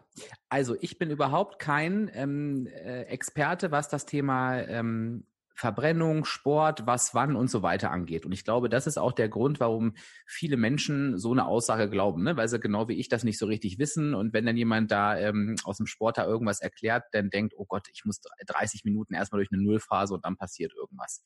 [0.49, 5.27] Also ich bin überhaupt kein ähm, äh, Experte, was das Thema ähm,
[5.61, 8.25] Verbrennung, Sport, was, wann und so weiter angeht.
[8.25, 9.92] Und ich glaube, das ist auch der Grund, warum
[10.25, 12.35] viele Menschen so eine Aussage glauben, ne?
[12.38, 14.14] weil sie genau wie ich das nicht so richtig wissen.
[14.14, 17.66] Und wenn dann jemand da ähm, aus dem Sport da irgendwas erklärt, dann denkt, oh
[17.66, 21.23] Gott, ich muss 30 Minuten erstmal durch eine Nullphase und dann passiert irgendwas.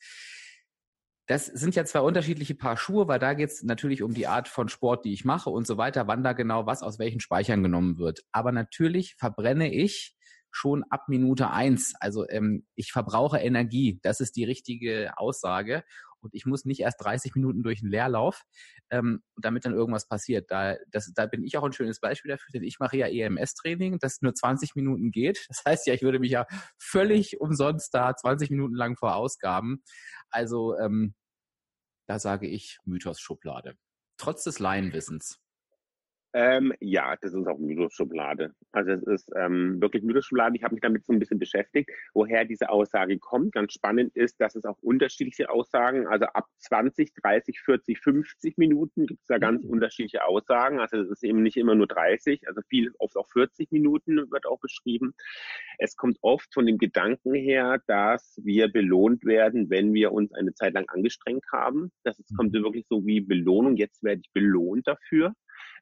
[1.27, 4.49] Das sind ja zwei unterschiedliche Paar Schuhe, weil da geht es natürlich um die Art
[4.49, 7.63] von Sport, die ich mache und so weiter, wann da genau was aus welchen Speichern
[7.63, 8.25] genommen wird.
[8.33, 10.17] Aber natürlich verbrenne ich
[10.55, 11.95] schon ab Minute eins.
[11.99, 13.99] Also ähm, ich verbrauche Energie.
[14.03, 15.83] Das ist die richtige Aussage.
[16.21, 18.45] Und ich muss nicht erst 30 Minuten durch einen Leerlauf,
[18.89, 20.51] ähm, damit dann irgendwas passiert.
[20.51, 23.99] Da, das, da bin ich auch ein schönes Beispiel dafür, denn ich mache ja EMS-Training,
[23.99, 25.45] das nur 20 Minuten geht.
[25.49, 26.47] Das heißt ja, ich würde mich ja
[26.79, 29.83] völlig umsonst da 20 Minuten lang verausgaben.
[30.31, 31.15] Also ähm,
[32.07, 33.77] da sage ich Mythos Schublade.
[34.17, 35.44] Trotz des Laienwissens.
[36.37, 38.55] Ähm, ja, das ist auch Mythos-Schublade.
[38.73, 40.57] Also es ist ähm, wirklich Mythos-Schublade.
[40.57, 43.53] Ich habe mich damit so ein bisschen beschäftigt, woher diese Aussage kommt.
[43.53, 49.07] Ganz spannend ist, dass es auch unterschiedliche Aussagen, also ab 20, 30, 40, 50 Minuten
[49.07, 49.71] gibt es da ganz Mhm.
[49.71, 50.81] unterschiedliche Aussagen.
[50.81, 54.47] Also es ist eben nicht immer nur 30, also viel, oft auch 40 Minuten wird
[54.47, 55.15] auch beschrieben.
[55.79, 60.53] Es kommt oft von dem Gedanken her, dass wir belohnt werden, wenn wir uns eine
[60.55, 61.93] Zeit lang angestrengt haben.
[62.03, 63.77] Das ist, kommt wirklich so wie Belohnung.
[63.77, 65.33] Jetzt werde ich belohnt dafür.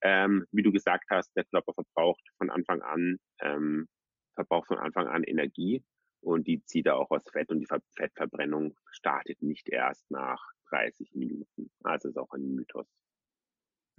[0.03, 3.89] Ähm, wie du gesagt hast, der Körper verbraucht von Anfang an, ähm,
[4.35, 5.85] verbraucht von Anfang an Energie
[6.21, 10.43] und die zieht er auch aus Fett und die Ver Fettverbrennung startet nicht erst nach
[10.71, 11.71] 30 Minuten.
[11.83, 12.87] Also ist auch ein Mythos.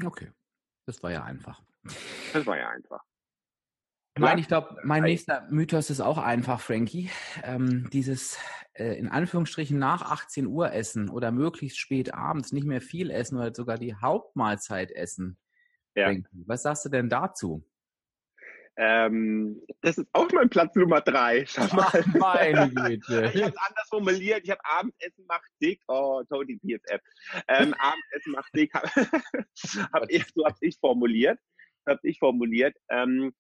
[0.03, 0.31] Okay,
[0.85, 1.61] das war ja einfach.
[2.33, 3.03] Das war ja einfach.
[4.17, 5.07] Mein, ich glaube, mein Ei.
[5.07, 7.09] nächster Mythos ist auch einfach, Frankie.
[7.43, 8.37] Ähm, dieses
[8.73, 13.37] äh, in Anführungsstrichen nach 18 Uhr essen oder möglichst spät abends nicht mehr viel essen
[13.37, 15.37] oder sogar die Hauptmahlzeit essen.
[15.95, 16.05] Ja.
[16.05, 17.63] Frankie, was sagst du denn dazu?
[18.75, 21.45] Ähm, das ist auch mein Platz Nummer drei.
[21.47, 21.91] Schau mal.
[21.93, 23.27] Ach, meine Ich Güte.
[23.27, 24.41] habe es anders formuliert.
[24.43, 25.79] Ich habe Abendessen macht dick.
[25.87, 26.99] Oh, Tony PSF.
[27.47, 28.73] Ähm, Abendessen macht dick.
[28.73, 28.83] hab
[30.09, 31.39] ich, so habe ich formuliert.
[31.87, 32.75] Habe ich formuliert.
[32.89, 33.31] Ähm,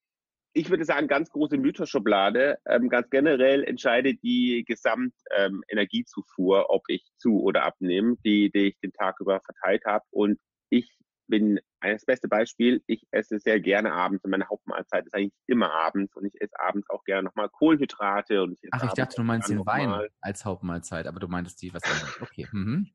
[0.55, 2.59] ich würde sagen, ganz große Mythos-Schublade.
[2.67, 8.93] Ähm, ganz generell entscheidet die Gesamtenergiezufuhr, ob ich zu oder abnehme, die, die ich den
[8.93, 10.05] Tag über verteilt habe.
[10.11, 10.39] Und
[10.69, 10.95] ich
[11.27, 12.81] bin das beste Beispiel.
[12.87, 16.59] Ich esse sehr gerne abends und meine Hauptmahlzeit ist eigentlich immer abends und ich esse
[16.59, 20.09] abends auch gerne nochmal Kohlenhydrate und ich Ach, ich dachte, du meinst den Wein mal-
[20.21, 22.21] als Hauptmahlzeit, aber du meintest die was anderes.
[22.21, 22.47] Okay.
[22.51, 22.89] Mhm.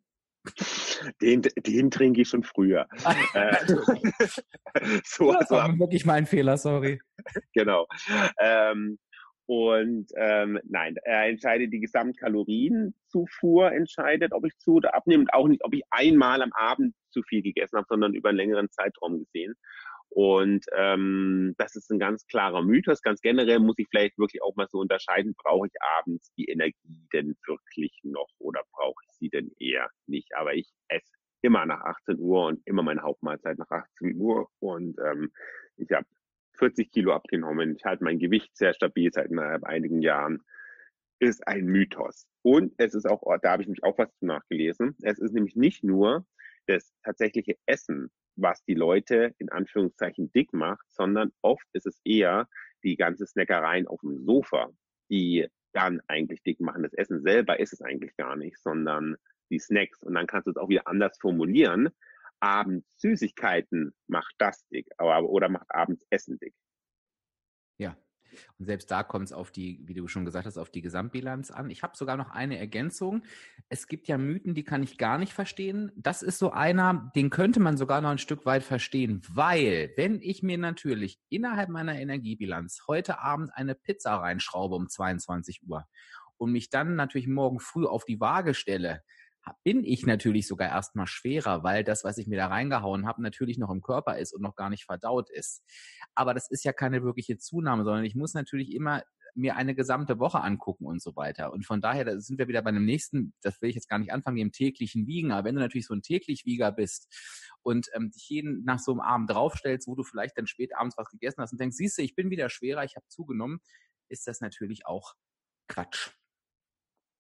[1.21, 2.89] Den, den trinke ich schon früher.
[3.35, 3.57] äh,
[5.05, 7.01] so, Das so war wirklich mein Fehler, sorry.
[7.53, 7.87] genau.
[8.41, 8.99] Ähm,
[9.49, 15.49] und ähm, nein, er entscheidet die Gesamtkalorienzufuhr, entscheidet, ob ich zu oder abnehme und auch
[15.49, 19.19] nicht, ob ich einmal am Abend zu viel gegessen habe, sondern über einen längeren Zeitraum
[19.21, 19.55] gesehen.
[20.11, 23.01] Und ähm, das ist ein ganz klarer Mythos.
[23.01, 27.09] Ganz generell muss ich vielleicht wirklich auch mal so unterscheiden, brauche ich abends die Energie
[27.15, 30.29] denn wirklich noch oder brauche ich sie denn eher nicht?
[30.37, 34.99] Aber ich esse immer nach 18 Uhr und immer meine Hauptmahlzeit nach 18 Uhr und
[34.99, 35.33] ähm,
[35.77, 36.07] ich habe
[36.59, 37.77] 40 Kilo abgenommen.
[37.77, 39.31] Ich halte mein Gewicht sehr stabil seit
[39.65, 40.43] einigen Jahren.
[41.21, 42.27] Ist ein Mythos.
[42.43, 44.97] Und es ist auch, da habe ich mich auch was nachgelesen.
[45.03, 46.27] Es ist nämlich nicht nur
[46.67, 52.49] das tatsächliche Essen, was die Leute in Anführungszeichen dick macht, sondern oft ist es eher
[52.85, 54.71] die ganze Snackereien auf dem Sofa,
[55.11, 56.83] die dann eigentlich dick machen.
[56.83, 59.17] Das Essen selber ist es eigentlich gar nicht, sondern
[59.51, 60.03] die Snacks.
[60.03, 61.89] Und dann kannst du es auch wieder anders formulieren.
[62.41, 66.55] Abends Süßigkeiten macht das dick, oder macht abends Essen dick.
[67.79, 67.97] Ja.
[68.59, 71.51] Und selbst da kommt es auf die, wie du schon gesagt hast, auf die Gesamtbilanz
[71.51, 71.71] an.
[71.71, 73.23] Ich habe sogar noch eine Ergänzung.
[73.69, 75.93] Es gibt ja Mythen, die kann ich gar nicht verstehen.
[75.97, 80.21] Das ist so einer, den könnte man sogar noch ein Stück weit verstehen, weil wenn
[80.21, 85.87] ich mir natürlich innerhalb meiner Energiebilanz heute Abend eine Pizza reinschraube um 22 Uhr
[86.37, 89.03] und mich dann natürlich morgen früh auf die Waage stelle,
[89.65, 93.59] bin ich natürlich sogar erstmal schwerer, weil das, was ich mir da reingehauen habe, natürlich
[93.59, 95.65] noch im Körper ist und noch gar nicht verdaut ist.
[96.15, 99.03] Aber das ist ja keine wirkliche Zunahme, sondern ich muss natürlich immer
[99.35, 101.53] mir eine gesamte Woche angucken und so weiter.
[101.53, 103.99] Und von daher, da sind wir wieder bei dem nächsten, das will ich jetzt gar
[103.99, 105.31] nicht anfangen, dem täglichen Wiegen.
[105.31, 107.09] Aber wenn du natürlich so ein täglich Wieger bist
[107.63, 110.97] und ähm, dich jeden nach so einem Abend draufstellst, wo du vielleicht dann spät abends
[110.97, 113.61] was gegessen hast und denkst, siehst du, ich bin wieder schwerer, ich habe zugenommen,
[114.09, 115.15] ist das natürlich auch
[115.69, 116.18] Quatsch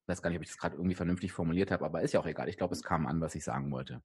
[0.08, 2.26] weiß gar nicht, ob ich das gerade irgendwie vernünftig formuliert habe, aber ist ja auch
[2.26, 2.48] egal.
[2.48, 4.02] Ich glaube, es kam an, was ich sagen wollte.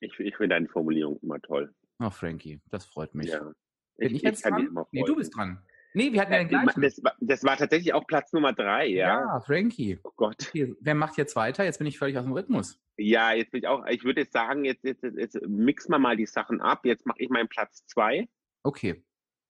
[0.00, 1.74] Ich, ich finde deine Formulierung immer toll.
[1.98, 3.30] Ach, Frankie, das freut mich.
[3.30, 3.52] Ja.
[3.96, 4.76] Bin ich, ich jetzt dran?
[4.92, 5.62] Nee, du bist dran.
[5.94, 6.80] Nee, wir hatten ja den gleichen.
[6.80, 9.20] Das war, das war tatsächlich auch Platz Nummer drei, ja.
[9.20, 9.98] Ja, Frankie.
[10.04, 10.36] Oh Gott.
[10.48, 11.64] Okay, wer macht jetzt weiter?
[11.64, 12.78] Jetzt bin ich völlig aus dem Rhythmus.
[12.96, 16.16] Ja, jetzt bin ich auch, ich würde jetzt sagen, jetzt, jetzt, jetzt mixen wir mal
[16.16, 16.84] die Sachen ab.
[16.84, 18.28] Jetzt mache ich meinen Platz zwei.
[18.62, 19.02] Okay.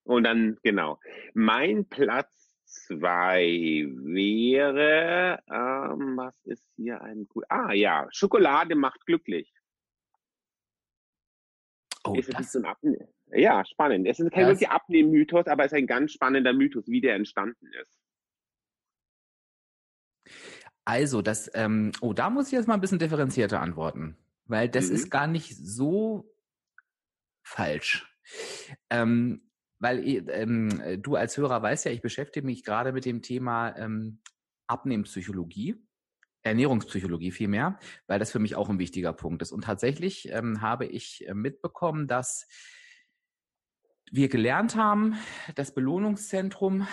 [0.05, 0.99] Und dann, genau.
[1.35, 2.38] Mein Platz
[2.69, 7.45] zwei wäre, ähm, was ist hier ein gut?
[7.49, 9.53] Ah ja, Schokolade macht glücklich.
[12.05, 14.07] Oh, ist das, ein Abne ja, spannend.
[14.07, 17.15] Es ist kein Das- wirklich Abnehmen-Mythos, aber es ist ein ganz spannender Mythos, wie der
[17.15, 17.99] entstanden ist.
[20.85, 24.89] also das, ähm, oh, da muss ich jetzt mal ein bisschen differenzierter antworten, weil das
[24.89, 24.95] Mhm.
[24.95, 26.35] ist gar nicht so
[27.43, 28.11] falsch.
[28.89, 29.48] Ähm,
[29.79, 34.21] weil ähm, du als Hörer weißt ja, ich beschäftige mich gerade mit dem Thema ähm,
[34.67, 35.77] Abnehmpsychologie.
[36.43, 39.53] Ernährungspsychologie vielmehr, weil das für mich auch ein wichtiger Punkt ist.
[39.53, 42.47] Und tatsächlich ähm, habe ich äh, mitbekommen, dass
[44.11, 45.17] wir gelernt haben,
[45.55, 46.87] das Belohnungszentrum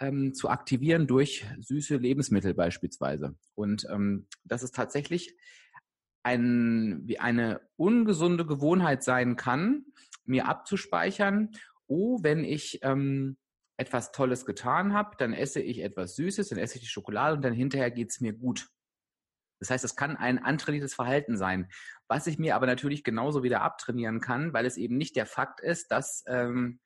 [0.00, 3.36] ähm, zu aktivieren durch süße Lebensmittel beispielsweise.
[3.54, 5.36] Und ähm, dass es tatsächlich
[6.22, 9.84] ein, wie eine ungesunde Gewohnheit sein kann,
[10.24, 11.50] mir abzuspeichern,
[11.86, 13.36] oh, wenn ich ähm,
[13.76, 17.42] etwas Tolles getan habe, dann esse ich etwas Süßes, dann esse ich die Schokolade und
[17.42, 18.68] dann hinterher geht's mir gut.
[19.60, 21.70] Das heißt, es kann ein antrainiertes Verhalten sein,
[22.08, 25.60] was ich mir aber natürlich genauso wieder abtrainieren kann, weil es eben nicht der Fakt
[25.60, 26.80] ist, dass ähm,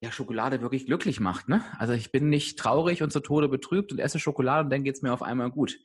[0.00, 1.48] ja Schokolade wirklich glücklich macht.
[1.48, 1.64] Ne?
[1.78, 5.02] Also ich bin nicht traurig und zu Tode betrübt und esse Schokolade und dann geht's
[5.02, 5.78] mir auf einmal gut.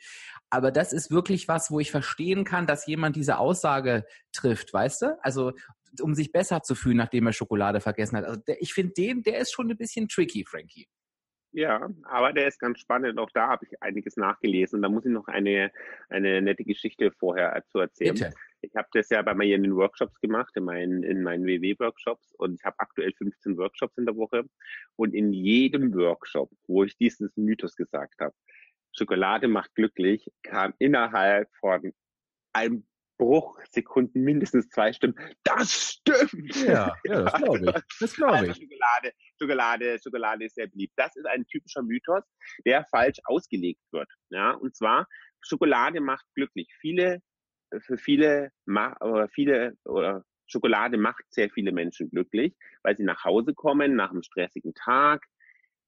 [0.52, 5.02] Aber das ist wirklich was, wo ich verstehen kann, dass jemand diese Aussage trifft, weißt
[5.04, 5.19] du?
[5.24, 5.54] Also
[6.02, 8.25] um sich besser zu fühlen, nachdem er Schokolade vergessen hat.
[8.25, 10.88] Also der, ich finde den, der ist schon ein bisschen tricky, Frankie.
[11.52, 13.17] Ja, aber der ist ganz spannend.
[13.17, 14.78] Auch da habe ich einiges nachgelesen.
[14.78, 15.71] Und da muss ich noch eine,
[16.10, 18.13] eine nette Geschichte vorher zu erzählen.
[18.13, 18.34] Bitte.
[18.62, 22.36] Ich habe das ja bei mir in den Workshops gemacht, in meinen, in meinen WW-Workshops.
[22.36, 24.43] Und ich habe aktuell 15 Workshops in der Woche.
[24.95, 28.36] Und in jedem Workshop, wo ich dieses Mythos gesagt habe,
[28.95, 31.93] Schokolade macht glücklich, kam innerhalb von
[32.54, 32.86] einem
[33.20, 35.14] Bruchsekunden mindestens zwei Stimmen.
[35.44, 36.56] Das stimmt!
[36.56, 37.84] Ja, ja, das glaube ich.
[38.00, 38.58] Das glaube Also ich.
[38.58, 40.94] Schokolade, Schokolade, Schokolade ist sehr beliebt.
[40.96, 42.24] Das ist ein typischer Mythos,
[42.66, 44.10] der falsch ausgelegt wird.
[44.30, 45.06] Ja, und zwar
[45.42, 46.74] Schokolade macht glücklich.
[46.80, 47.20] Viele,
[47.82, 53.54] für viele, oder viele oder Schokolade macht sehr viele Menschen glücklich, weil sie nach Hause
[53.54, 55.24] kommen nach einem stressigen Tag,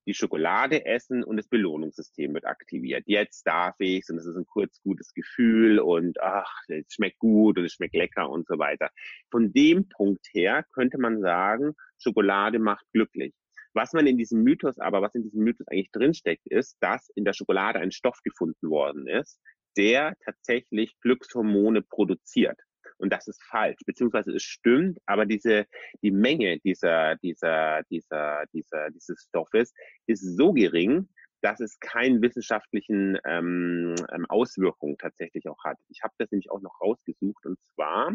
[0.05, 3.03] die Schokolade essen und das Belohnungssystem wird aktiviert.
[3.05, 7.57] Jetzt darf ich's und es ist ein kurz gutes Gefühl und ach, es schmeckt gut
[7.57, 8.89] und es schmeckt lecker und so weiter.
[9.29, 13.33] Von dem Punkt her könnte man sagen, Schokolade macht glücklich.
[13.73, 17.23] Was man in diesem Mythos aber, was in diesem Mythos eigentlich drinsteckt, ist, dass in
[17.23, 19.39] der Schokolade ein Stoff gefunden worden ist,
[19.77, 22.59] der tatsächlich Glückshormone produziert.
[23.01, 25.65] Und das ist falsch, beziehungsweise es stimmt, aber diese,
[26.01, 29.73] die Menge dieser, dieser, dieser, dieser, dieses Stoffes
[30.07, 31.09] ist so gering,
[31.41, 35.77] dass es keinen wissenschaftlichen ähm, ähm, Auswirkungen tatsächlich auch hat.
[35.89, 38.13] Ich habe das nämlich auch noch rausgesucht und zwar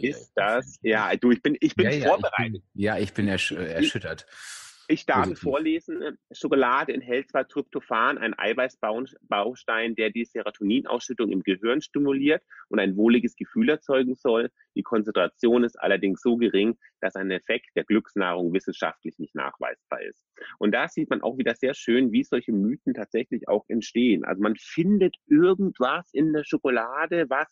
[0.00, 2.56] ist das, ja, du, ich bin, ich bin ja, ja, vorbereitet.
[2.56, 4.26] Ich bin, ja, ich bin ersch erschüttert.
[4.28, 4.67] Ich
[5.06, 5.42] darf Positiv.
[5.42, 12.96] vorlesen, Schokolade enthält zwar Tryptophan, ein Eiweißbaustein, der die Serotoninausschüttung im Gehirn stimuliert und ein
[12.96, 14.50] wohliges Gefühl erzeugen soll.
[14.74, 20.24] Die Konzentration ist allerdings so gering, dass ein Effekt der Glücksnahrung wissenschaftlich nicht nachweisbar ist.
[20.58, 24.24] Und da sieht man auch wieder sehr schön, wie solche Mythen tatsächlich auch entstehen.
[24.24, 27.48] Also man findet irgendwas in der Schokolade, was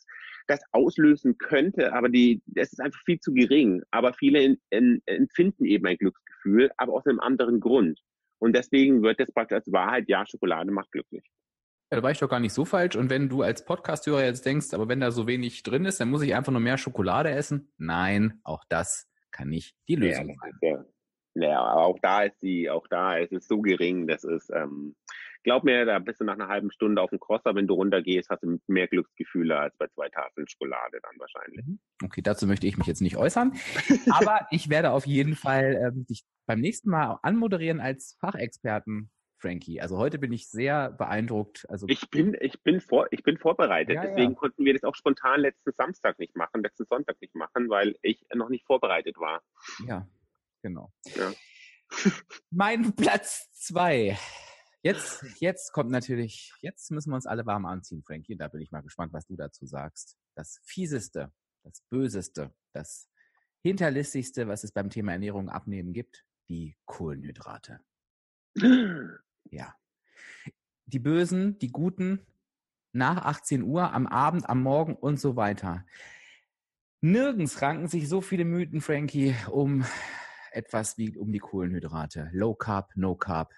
[0.47, 3.83] das auslösen könnte, aber die, es ist einfach viel zu gering.
[3.91, 6.26] Aber viele in, in, empfinden eben ein Glücksgefühl,
[6.77, 8.01] aber aus einem anderen Grund.
[8.39, 11.25] Und deswegen wird das praktisch als Wahrheit, ja, Schokolade macht glücklich.
[11.91, 12.97] Ja, da war ich doch gar nicht so falsch.
[12.97, 16.11] Und wenn du als Podcast-Hörer jetzt denkst, aber wenn da so wenig drin ist, dann
[16.11, 17.73] muss ich einfach nur mehr Schokolade essen.
[17.79, 20.53] Nein, auch das kann nicht die Ja, Lösung das sein.
[20.63, 20.85] ja,
[21.35, 24.97] Naja, aber auch da ist die, auch da ist es so gering, das ist, ähm,
[25.47, 28.29] glaub mir, da bist du nach einer halben Stunde auf dem Crosser, wenn du runtergehst,
[28.31, 31.65] hast du mehr Glücksgefühle als bei zwei Tafeln Schokolade dann wahrscheinlich.
[31.65, 31.79] Mhm.
[32.05, 33.53] Okay, dazu möchte ich mich jetzt nicht äußern,
[34.11, 39.81] aber ich werde auf jeden Fall ähm, dich beim nächsten Mal anmoderieren als Fachexperten Frankie.
[39.81, 41.65] Also heute bin ich sehr beeindruckt.
[41.69, 43.95] Also ich bin, ich bin vor, ich bin vorbereitet.
[43.95, 44.39] Ja, Deswegen ja.
[44.39, 48.27] konnten wir das auch spontan letzten Samstag nicht machen, letzten Sonntag nicht machen, weil ich
[48.35, 49.43] noch nicht vorbereitet war.
[49.87, 50.09] Ja,
[50.63, 50.91] genau.
[51.15, 51.33] Ja.
[52.51, 54.19] mein Platz zwei.
[54.87, 58.37] Jetzt, jetzt kommt natürlich, jetzt müssen wir uns alle warm anziehen, Frankie.
[58.37, 60.17] Da bin ich mal gespannt, was du dazu sagst.
[60.37, 61.33] Das fieseste,
[61.65, 63.09] das böseste, das
[63.63, 67.81] hinterlistigste, was es beim Thema Ernährung abnehmen gibt, die Kohlenhydrate.
[69.51, 69.75] Ja.
[70.85, 72.25] Die Bösen, die Guten,
[72.93, 75.85] nach 18 Uhr, am Abend, am Morgen und so weiter.
[77.01, 79.85] Nirgends ranken sich so viele Mythen, Frankie, um
[80.53, 82.31] etwas wie um die Kohlenhydrate.
[82.33, 83.53] Low Carb, No Carb.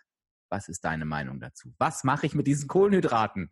[0.50, 1.74] Was ist deine Meinung dazu?
[1.78, 3.50] Was mache ich mit diesen Kohlenhydraten?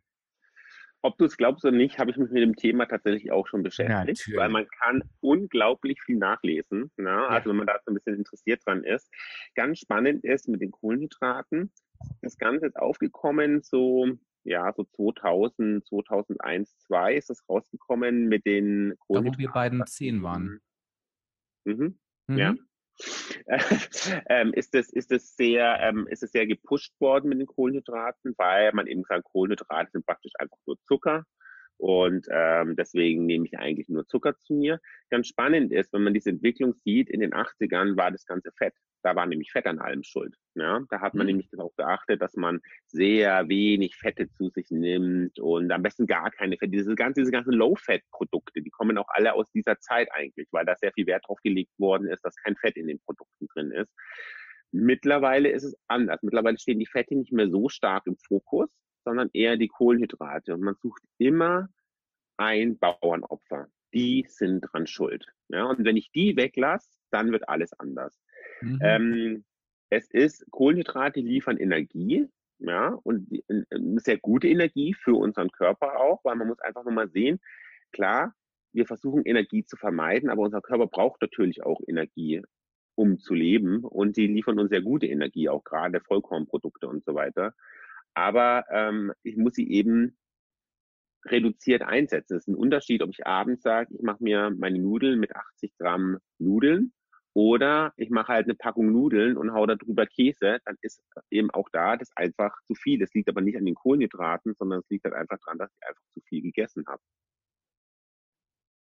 [1.03, 3.63] Ob du es glaubst oder nicht, habe ich mich mit dem Thema tatsächlich auch schon
[3.63, 6.91] beschäftigt, ja, weil man kann unglaublich viel nachlesen.
[6.97, 7.11] Ne?
[7.11, 7.29] Ja.
[7.29, 9.09] Also wenn man da so ein bisschen interessiert dran ist.
[9.55, 11.71] Ganz spannend ist mit den Kohlenhydraten,
[12.23, 14.09] das Ganze ist aufgekommen, so,
[14.45, 19.25] ja, so 2000, 2001, 2 ist das rausgekommen mit den Kohlenhydraten.
[19.25, 20.61] Da, wo wir beiden zehn waren.
[21.65, 21.99] Mhm.
[22.27, 22.39] Mhm.
[22.39, 22.55] Ja.
[24.29, 28.35] ähm, ist es ist es sehr ähm, ist es sehr gepusht worden mit den Kohlenhydraten,
[28.39, 31.25] weil man eben sagt, Kohlenhydrate sind praktisch einfach nur Zucker
[31.79, 34.81] und ähm, deswegen nehme ich eigentlich nur Zucker zu mir.
[35.11, 38.75] Ganz spannend ist, wenn man diese Entwicklung sieht, in den 80ern war das ganze Fett.
[39.03, 40.35] Da war nämlich Fett an allem schuld.
[40.55, 40.81] Ja?
[40.89, 41.33] Da hat man mhm.
[41.33, 46.31] nämlich darauf geachtet, dass man sehr wenig Fette zu sich nimmt und am besten gar
[46.31, 46.73] keine Fette.
[46.73, 50.75] Diese, ganze, diese ganzen Low-Fat-Produkte, die kommen auch alle aus dieser Zeit eigentlich, weil da
[50.77, 53.93] sehr viel Wert drauf gelegt worden ist, dass kein Fett in den Produkten drin ist.
[54.73, 56.23] Mittlerweile ist es anders.
[56.23, 58.69] Mittlerweile stehen die Fette nicht mehr so stark im Fokus,
[59.07, 60.53] sondern eher die Kohlenhydrate.
[60.53, 61.69] Und man sucht immer
[62.37, 63.69] ein Bauernopfer.
[63.95, 65.27] Die sind dran schuld.
[65.49, 68.21] Ja, und wenn ich die weglasse, dann wird alles anders.
[68.61, 68.79] Mhm.
[68.83, 69.45] Ähm,
[69.91, 72.27] es ist, Kohlenhydrate liefern Energie,
[72.59, 73.31] ja, und
[73.71, 77.39] eine sehr gute Energie für unseren Körper auch, weil man muss einfach nochmal sehen,
[77.93, 78.35] klar,
[78.73, 82.43] wir versuchen Energie zu vermeiden, aber unser Körper braucht natürlich auch Energie,
[82.97, 87.15] um zu leben und die liefern uns sehr gute Energie, auch gerade Vollkornprodukte und so
[87.15, 87.55] weiter
[88.17, 90.17] aber ähm, ich muss sie eben
[91.27, 92.37] reduziert einsetzen.
[92.37, 95.77] Es ist ein Unterschied, ob ich abends sage, ich mache mir meine Nudeln mit 80
[95.77, 96.95] Gramm Nudeln
[97.35, 101.51] oder ich mache halt eine Packung Nudeln und hau da drüber Käse, dann ist eben
[101.51, 102.99] auch da das einfach zu viel.
[102.99, 105.87] Das liegt aber nicht an den Kohlenhydraten, sondern es liegt halt einfach daran, dass ich
[105.87, 107.03] einfach zu viel gegessen habe.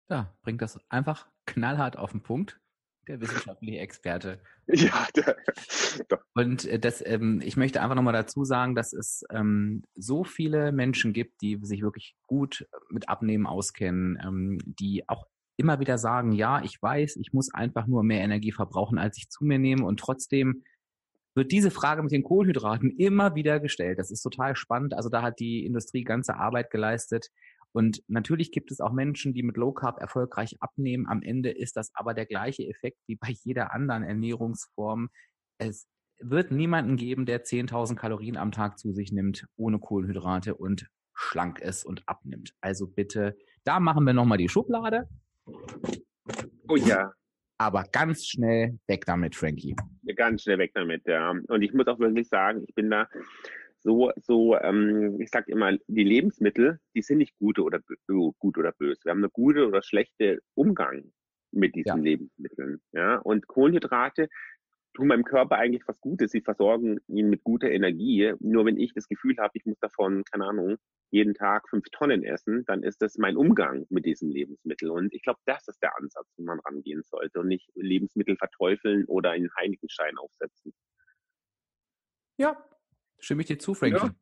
[0.08, 2.60] Ja, bringt das einfach knallhart auf den Punkt
[3.08, 4.40] der wissenschaftliche Experte.
[4.68, 5.38] Ja, der,
[6.10, 6.18] doch.
[6.34, 10.72] Und äh, das, ähm, ich möchte einfach nochmal dazu sagen, dass es ähm, so viele
[10.72, 16.32] Menschen gibt, die sich wirklich gut mit Abnehmen auskennen, ähm, die auch immer wieder sagen,
[16.32, 19.86] ja, ich weiß, ich muss einfach nur mehr Energie verbrauchen, als ich zu mir nehme
[19.86, 20.64] und trotzdem
[21.36, 24.00] wird diese Frage mit den Kohlenhydraten immer wieder gestellt.
[24.00, 24.94] Das ist total spannend.
[24.94, 27.30] Also da hat die Industrie ganze Arbeit geleistet,
[27.76, 31.08] und natürlich gibt es auch Menschen, die mit Low Carb erfolgreich abnehmen.
[31.10, 35.10] Am Ende ist das aber der gleiche Effekt wie bei jeder anderen Ernährungsform.
[35.58, 35.86] Es
[36.22, 41.60] wird niemanden geben, der 10.000 Kalorien am Tag zu sich nimmt, ohne Kohlenhydrate und schlank
[41.60, 42.54] ist und abnimmt.
[42.62, 43.36] Also bitte,
[43.66, 45.10] da machen wir nochmal die Schublade.
[46.70, 47.12] Oh ja.
[47.58, 49.76] Aber ganz schnell weg damit, Frankie.
[50.16, 51.34] Ganz schnell weg damit, ja.
[51.50, 53.10] Und ich muss auch wirklich sagen, ich bin da
[53.86, 58.72] so, so ähm, ich sage immer, die Lebensmittel, die sind nicht gute oder gut oder
[58.72, 59.00] böse.
[59.04, 61.12] Wir haben eine gute oder schlechte Umgang
[61.52, 62.04] mit diesen ja.
[62.04, 62.82] Lebensmitteln.
[62.94, 63.18] Ja?
[63.18, 64.28] Und Kohlenhydrate
[64.96, 66.32] tun meinem Körper eigentlich was Gutes.
[66.32, 68.34] Sie versorgen ihn mit guter Energie.
[68.40, 70.78] Nur wenn ich das Gefühl habe, ich muss davon, keine Ahnung,
[71.12, 74.90] jeden Tag fünf Tonnen essen, dann ist das mein Umgang mit diesem Lebensmittel.
[74.90, 79.06] Und ich glaube, das ist der Ansatz, wo man rangehen sollte und nicht Lebensmittel verteufeln
[79.06, 80.74] oder einen Heiligenschein aufsetzen.
[82.38, 82.58] Ja,
[83.20, 83.98] Stimme ich dir zu, Frankie.
[83.98, 84.16] Ja.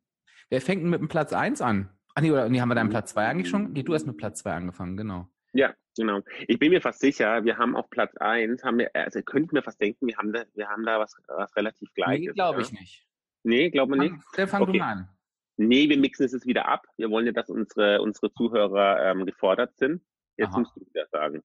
[0.50, 1.90] Wer fängt denn mit dem Platz 1 an?
[2.14, 3.72] Ach nee, oder nee, haben wir deinen Platz 2 eigentlich schon?
[3.72, 5.28] Nee, du hast mit Platz 2 angefangen, genau.
[5.52, 6.20] Ja, genau.
[6.46, 9.62] Ich bin mir fast sicher, wir haben auf Platz 1, haben wir, also könnt mir
[9.62, 12.26] fast denken, wir haben da, wir haben da was, was relativ Gleiches.
[12.26, 12.66] Nee, glaube ja.
[12.66, 13.06] ich nicht.
[13.44, 14.14] Nee, glaube man nicht.
[14.36, 14.72] Dann fang okay.
[14.72, 15.08] du mal an.
[15.56, 16.86] Nee, wir mixen es jetzt wieder ab.
[16.96, 20.02] Wir wollen ja, dass unsere, unsere Zuhörer ähm, gefordert sind.
[20.36, 20.60] Jetzt Aha.
[20.60, 21.42] musst du wieder sagen.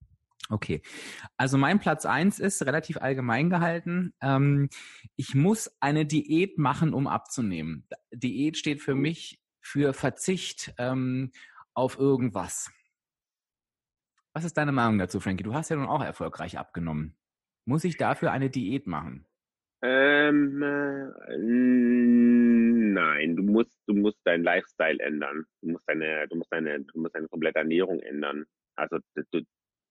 [0.49, 0.81] Okay.
[1.37, 4.13] Also mein Platz eins ist relativ allgemein gehalten.
[4.19, 4.69] Ähm,
[5.15, 7.87] ich muss eine Diät machen, um abzunehmen.
[8.11, 11.31] Diät steht für mich für Verzicht ähm,
[11.75, 12.71] auf irgendwas.
[14.33, 15.43] Was ist deine Meinung dazu, Frankie?
[15.43, 17.15] Du hast ja nun auch erfolgreich abgenommen.
[17.65, 19.27] Muss ich dafür eine Diät machen?
[19.81, 21.37] Ähm, äh,
[22.93, 25.45] nein, du musst, du musst deinen Lifestyle ändern.
[25.61, 28.45] Du musst deine, du musst deine, du musst deine komplette Ernährung ändern.
[28.75, 28.97] Also
[29.31, 29.41] du,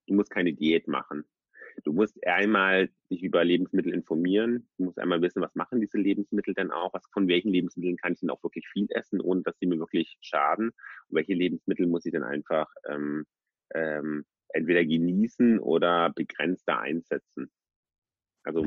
[0.09, 1.25] du musst keine Diät machen.
[1.85, 4.69] Du musst einmal dich über Lebensmittel informieren.
[4.79, 6.93] Du musst einmal wissen, was machen diese Lebensmittel denn auch?
[6.93, 9.79] Was, von welchen Lebensmitteln kann ich denn auch wirklich viel essen, ohne dass sie mir
[9.79, 10.71] wirklich schaden?
[10.71, 13.27] Und welche Lebensmittel muss ich denn einfach ähm,
[13.75, 17.51] ähm, entweder genießen oder begrenzter einsetzen?
[18.43, 18.65] Also,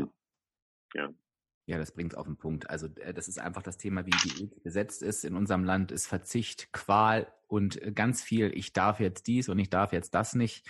[0.94, 1.08] ja.
[1.08, 1.14] ja.
[1.68, 2.70] Ja, das bringt es auf den Punkt.
[2.70, 6.08] Also äh, das ist einfach das Thema, wie Diät gesetzt ist in unserem Land, ist
[6.08, 10.34] Verzicht, Qual und äh, ganz viel, ich darf jetzt dies und ich darf jetzt das
[10.34, 10.68] nicht.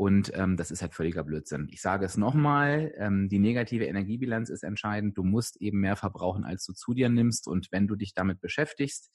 [0.00, 1.68] Und ähm, das ist halt völliger Blödsinn.
[1.70, 5.18] Ich sage es nochmal, ähm, die negative Energiebilanz ist entscheidend.
[5.18, 7.46] Du musst eben mehr verbrauchen, als du zu dir nimmst.
[7.46, 9.10] Und wenn du dich damit beschäftigst,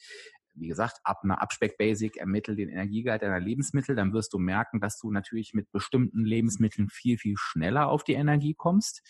[0.53, 4.99] wie gesagt, ab einer Abspeck-Basic ermittel den Energiegehalt deiner Lebensmittel, dann wirst du merken, dass
[4.99, 9.01] du natürlich mit bestimmten Lebensmitteln viel, viel schneller auf die Energie kommst,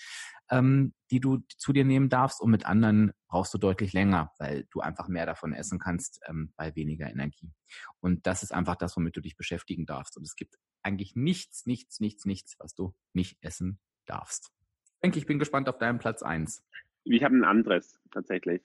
[0.49, 2.39] ähm, die du zu dir nehmen darfst.
[2.39, 6.53] Und mit anderen brauchst du deutlich länger, weil du einfach mehr davon essen kannst ähm,
[6.55, 7.51] bei weniger Energie.
[7.99, 10.15] Und das ist einfach das, womit du dich beschäftigen darfst.
[10.15, 10.55] Und es gibt
[10.85, 14.51] eigentlich nichts, nichts, nichts, nichts, was du nicht essen darfst.
[14.85, 16.63] Ich denke, ich bin gespannt auf deinen Platz eins.
[17.03, 18.61] Ich habe ein anderes tatsächlich.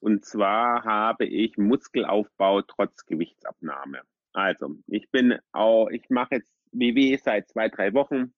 [0.00, 4.02] Und zwar habe ich Muskelaufbau trotz Gewichtsabnahme.
[4.32, 8.34] Also, ich bin auch, ich mache jetzt WW seit zwei, drei Wochen.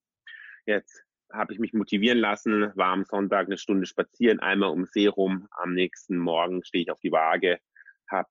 [0.66, 5.06] Jetzt habe ich mich motivieren lassen, war am Sonntag eine Stunde spazieren, einmal um See
[5.06, 5.46] rum.
[5.50, 7.60] Am nächsten Morgen stehe ich auf die Waage,
[8.08, 8.28] habe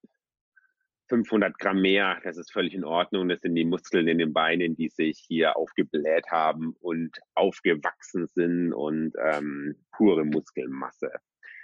[1.09, 3.27] 500 Gramm mehr, das ist völlig in Ordnung.
[3.27, 8.73] Das sind die Muskeln in den Beinen, die sich hier aufgebläht haben und aufgewachsen sind
[8.73, 11.11] und ähm, pure Muskelmasse.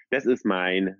[0.10, 0.98] Das ist mein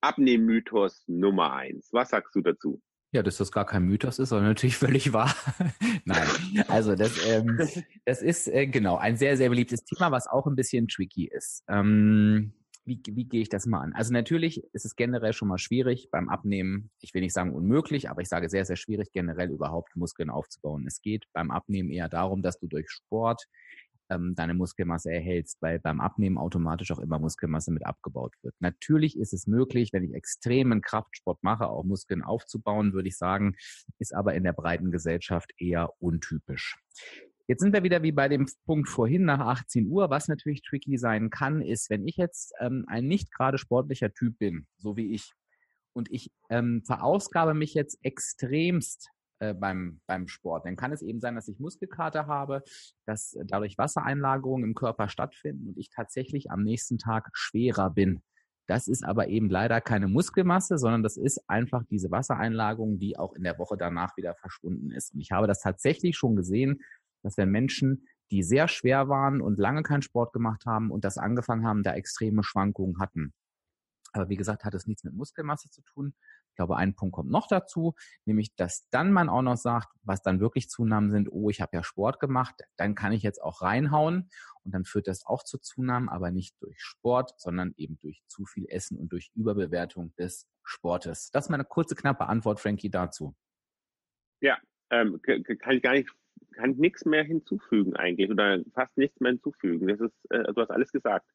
[0.00, 1.88] Abnehmmythos Nummer eins.
[1.92, 2.80] Was sagst du dazu?
[3.10, 5.34] Ja, dass das gar kein Mythos ist, sondern natürlich völlig wahr.
[6.04, 6.28] Nein,
[6.68, 7.58] also das, ähm,
[8.04, 11.64] das ist äh, genau ein sehr, sehr beliebtes Thema, was auch ein bisschen tricky ist.
[11.68, 12.52] Ähm,
[12.88, 13.92] wie, wie gehe ich das mal an?
[13.92, 16.90] Also natürlich ist es generell schon mal schwierig beim Abnehmen.
[17.00, 20.86] Ich will nicht sagen unmöglich, aber ich sage sehr, sehr schwierig, generell überhaupt Muskeln aufzubauen.
[20.86, 23.46] Es geht beim Abnehmen eher darum, dass du durch Sport
[24.10, 28.54] ähm, deine Muskelmasse erhältst, weil beim Abnehmen automatisch auch immer Muskelmasse mit abgebaut wird.
[28.60, 33.56] Natürlich ist es möglich, wenn ich extremen Kraftsport mache, auch Muskeln aufzubauen, würde ich sagen,
[33.98, 36.78] ist aber in der breiten Gesellschaft eher untypisch.
[37.48, 40.10] Jetzt sind wir wieder wie bei dem Punkt vorhin nach 18 Uhr.
[40.10, 44.38] Was natürlich tricky sein kann, ist, wenn ich jetzt ähm, ein nicht gerade sportlicher Typ
[44.38, 45.32] bin, so wie ich,
[45.94, 51.20] und ich ähm, verausgabe mich jetzt extremst äh, beim, beim Sport, dann kann es eben
[51.20, 52.62] sein, dass ich Muskelkater habe,
[53.06, 58.20] dass dadurch Wassereinlagerungen im Körper stattfinden und ich tatsächlich am nächsten Tag schwerer bin.
[58.66, 63.32] Das ist aber eben leider keine Muskelmasse, sondern das ist einfach diese Wassereinlagerung, die auch
[63.32, 65.14] in der Woche danach wieder verschwunden ist.
[65.14, 66.82] Und ich habe das tatsächlich schon gesehen,
[67.22, 71.18] dass wenn Menschen, die sehr schwer waren und lange keinen Sport gemacht haben und das
[71.18, 73.32] angefangen haben, da extreme Schwankungen hatten.
[74.12, 76.14] Aber wie gesagt, hat es nichts mit Muskelmasse zu tun.
[76.50, 77.94] Ich glaube, ein Punkt kommt noch dazu,
[78.24, 81.76] nämlich, dass dann man auch noch sagt, was dann wirklich Zunahmen sind, oh, ich habe
[81.76, 84.28] ja Sport gemacht, dann kann ich jetzt auch reinhauen
[84.64, 88.44] und dann führt das auch zu Zunahmen, aber nicht durch Sport, sondern eben durch zu
[88.44, 91.30] viel Essen und durch Überbewertung des Sportes.
[91.30, 93.36] Das ist meine kurze, knappe Antwort, Frankie, dazu.
[94.40, 94.58] Ja,
[94.90, 96.10] ähm, kann ich gar nicht
[96.58, 99.86] kann nichts mehr hinzufügen eigentlich oder fast nichts mehr hinzufügen.
[99.86, 101.26] Das ist, äh, du hast alles gesagt.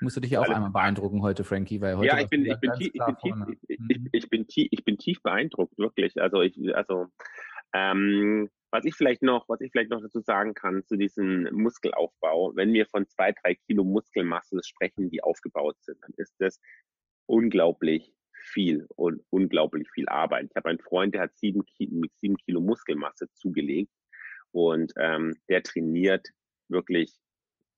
[0.00, 2.08] Musst du dich auch alles einmal beeindrucken heute, Frankie, weil heute.
[2.08, 4.08] Ja, ich bin, ich bin, tief, ich, bin tief, ich, mhm.
[4.10, 6.20] ich, bin tief, ich bin tief beeindruckt, wirklich.
[6.20, 7.06] Also ich, also
[7.72, 12.56] ähm, was ich vielleicht noch, was ich vielleicht noch dazu sagen kann zu diesem Muskelaufbau,
[12.56, 16.60] wenn wir von zwei, drei Kilo Muskelmasse sprechen, die aufgebaut sind, dann ist das
[17.26, 20.48] unglaublich viel und unglaublich viel Arbeit.
[20.50, 23.92] Ich habe einen Freund, der hat sieben Kilo, mit sieben Kilo Muskelmasse zugelegt
[24.52, 26.28] und ähm, der trainiert
[26.68, 27.18] wirklich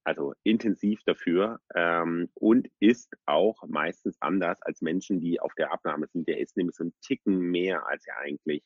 [0.05, 6.07] also intensiv dafür ähm, und ist auch meistens anders als Menschen, die auf der Abnahme
[6.07, 6.29] sind.
[6.29, 8.63] Der ist nämlich so ein Ticken mehr, als er eigentlich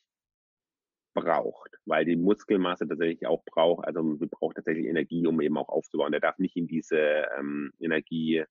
[1.15, 5.69] braucht, weil die Muskelmasse tatsächlich auch braucht, also wir braucht tatsächlich Energie, um eben auch
[5.69, 6.13] aufzubauen.
[6.13, 8.45] Der darf nicht in diese ähm, Energie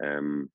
[0.00, 0.50] ähm,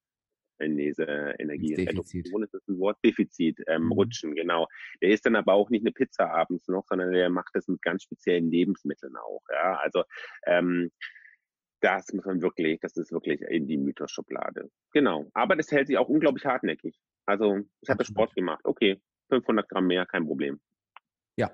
[0.60, 3.92] in diese Energiereduktion ist das ein Wort, Defizit ähm, mhm.
[3.94, 4.68] rutschen, genau.
[5.02, 7.82] Der isst dann aber auch nicht eine Pizza abends noch, sondern der macht das mit
[7.82, 9.44] ganz speziellen Lebensmitteln auch.
[9.52, 10.04] Ja, also
[10.46, 10.92] ähm,
[11.82, 14.70] das muss man wirklich, das ist wirklich in die Mythos-Schublade.
[14.94, 15.30] Genau.
[15.34, 16.98] Aber das hält sich auch unglaublich hartnäckig.
[17.26, 18.62] Also ich habe Sport gemacht.
[18.64, 19.00] Okay,
[19.30, 20.60] 500 Gramm mehr, kein Problem.
[21.38, 21.52] Ja,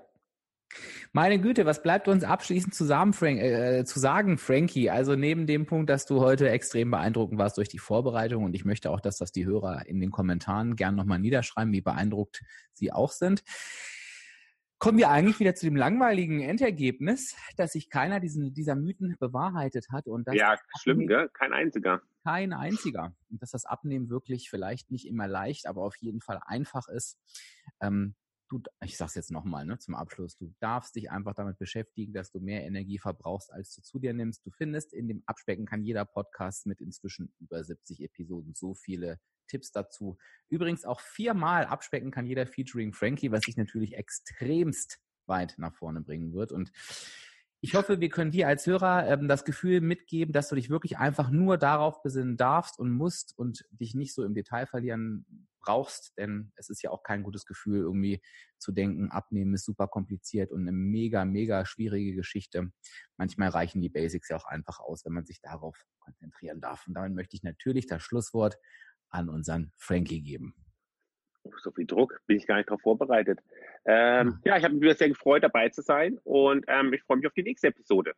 [1.11, 4.89] meine Güte, was bleibt uns abschließend zusammen, Frank, äh, zu sagen, Frankie?
[4.89, 8.65] Also neben dem Punkt, dass du heute extrem beeindruckend warst durch die Vorbereitung und ich
[8.65, 12.41] möchte auch, dass das die Hörer in den Kommentaren gern nochmal niederschreiben, wie beeindruckt
[12.73, 13.43] sie auch sind
[14.83, 19.87] kommen wir eigentlich wieder zu dem langweiligen Endergebnis, dass sich keiner diesen, dieser Mythen bewahrheitet
[19.93, 20.07] hat.
[20.07, 21.29] Und dass ja, schlimm, gell?
[21.29, 22.01] Kein einziger.
[22.25, 23.15] Kein einziger.
[23.31, 27.17] Und dass das Abnehmen wirklich vielleicht nicht immer leicht, aber auf jeden Fall einfach ist.
[27.79, 28.15] Ähm,
[28.53, 32.31] du, ich sag's jetzt nochmal, ne, zum Abschluss, du darfst dich einfach damit beschäftigen, dass
[32.31, 34.45] du mehr Energie verbrauchst, als du zu dir nimmst.
[34.45, 39.19] Du findest in dem Abspecken kann jeder Podcast mit inzwischen über 70 Episoden so viele
[39.47, 40.17] Tipps dazu.
[40.49, 46.01] Übrigens auch viermal abspecken kann jeder featuring Frankie, was sich natürlich extremst weit nach vorne
[46.01, 46.51] bringen wird.
[46.51, 46.71] Und
[47.61, 50.97] ich hoffe, wir können dir als Hörer ähm, das Gefühl mitgeben, dass du dich wirklich
[50.97, 55.25] einfach nur darauf besinnen darfst und musst und dich nicht so im Detail verlieren
[55.63, 58.21] brauchst, denn es ist ja auch kein gutes Gefühl, irgendwie
[58.59, 62.71] zu denken, abnehmen ist super kompliziert und eine mega, mega schwierige Geschichte.
[63.17, 66.85] Manchmal reichen die Basics ja auch einfach aus, wenn man sich darauf konzentrieren darf.
[66.87, 68.57] Und damit möchte ich natürlich das Schlusswort
[69.09, 70.55] an unseren Frankie geben.
[71.61, 73.39] So viel Druck, bin ich gar nicht darauf vorbereitet.
[73.85, 74.51] Ähm, ja.
[74.51, 77.33] ja, ich habe mich sehr gefreut, dabei zu sein und ähm, ich freue mich auf
[77.33, 78.13] die nächste Episode.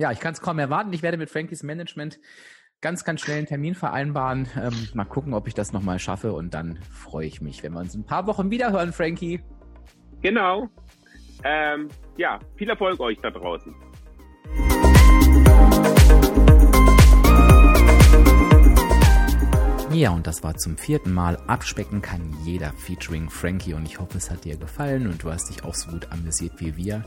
[0.00, 0.92] Ja, ich kann es kaum erwarten.
[0.92, 2.20] Ich werde mit Frankies Management
[2.80, 4.48] ganz, ganz schnell einen Termin vereinbaren.
[4.60, 7.80] Ähm, mal gucken, ob ich das nochmal schaffe und dann freue ich mich, wenn wir
[7.80, 9.40] uns in ein paar Wochen wieder hören, Frankie.
[10.22, 10.68] Genau.
[11.44, 13.74] Ähm, ja, viel Erfolg euch da draußen.
[19.92, 21.36] Ja, und das war zum vierten Mal.
[21.46, 25.48] Abspecken kann jeder featuring Frankie und ich hoffe, es hat dir gefallen und du hast
[25.48, 27.04] dich auch so gut amüsiert wie wir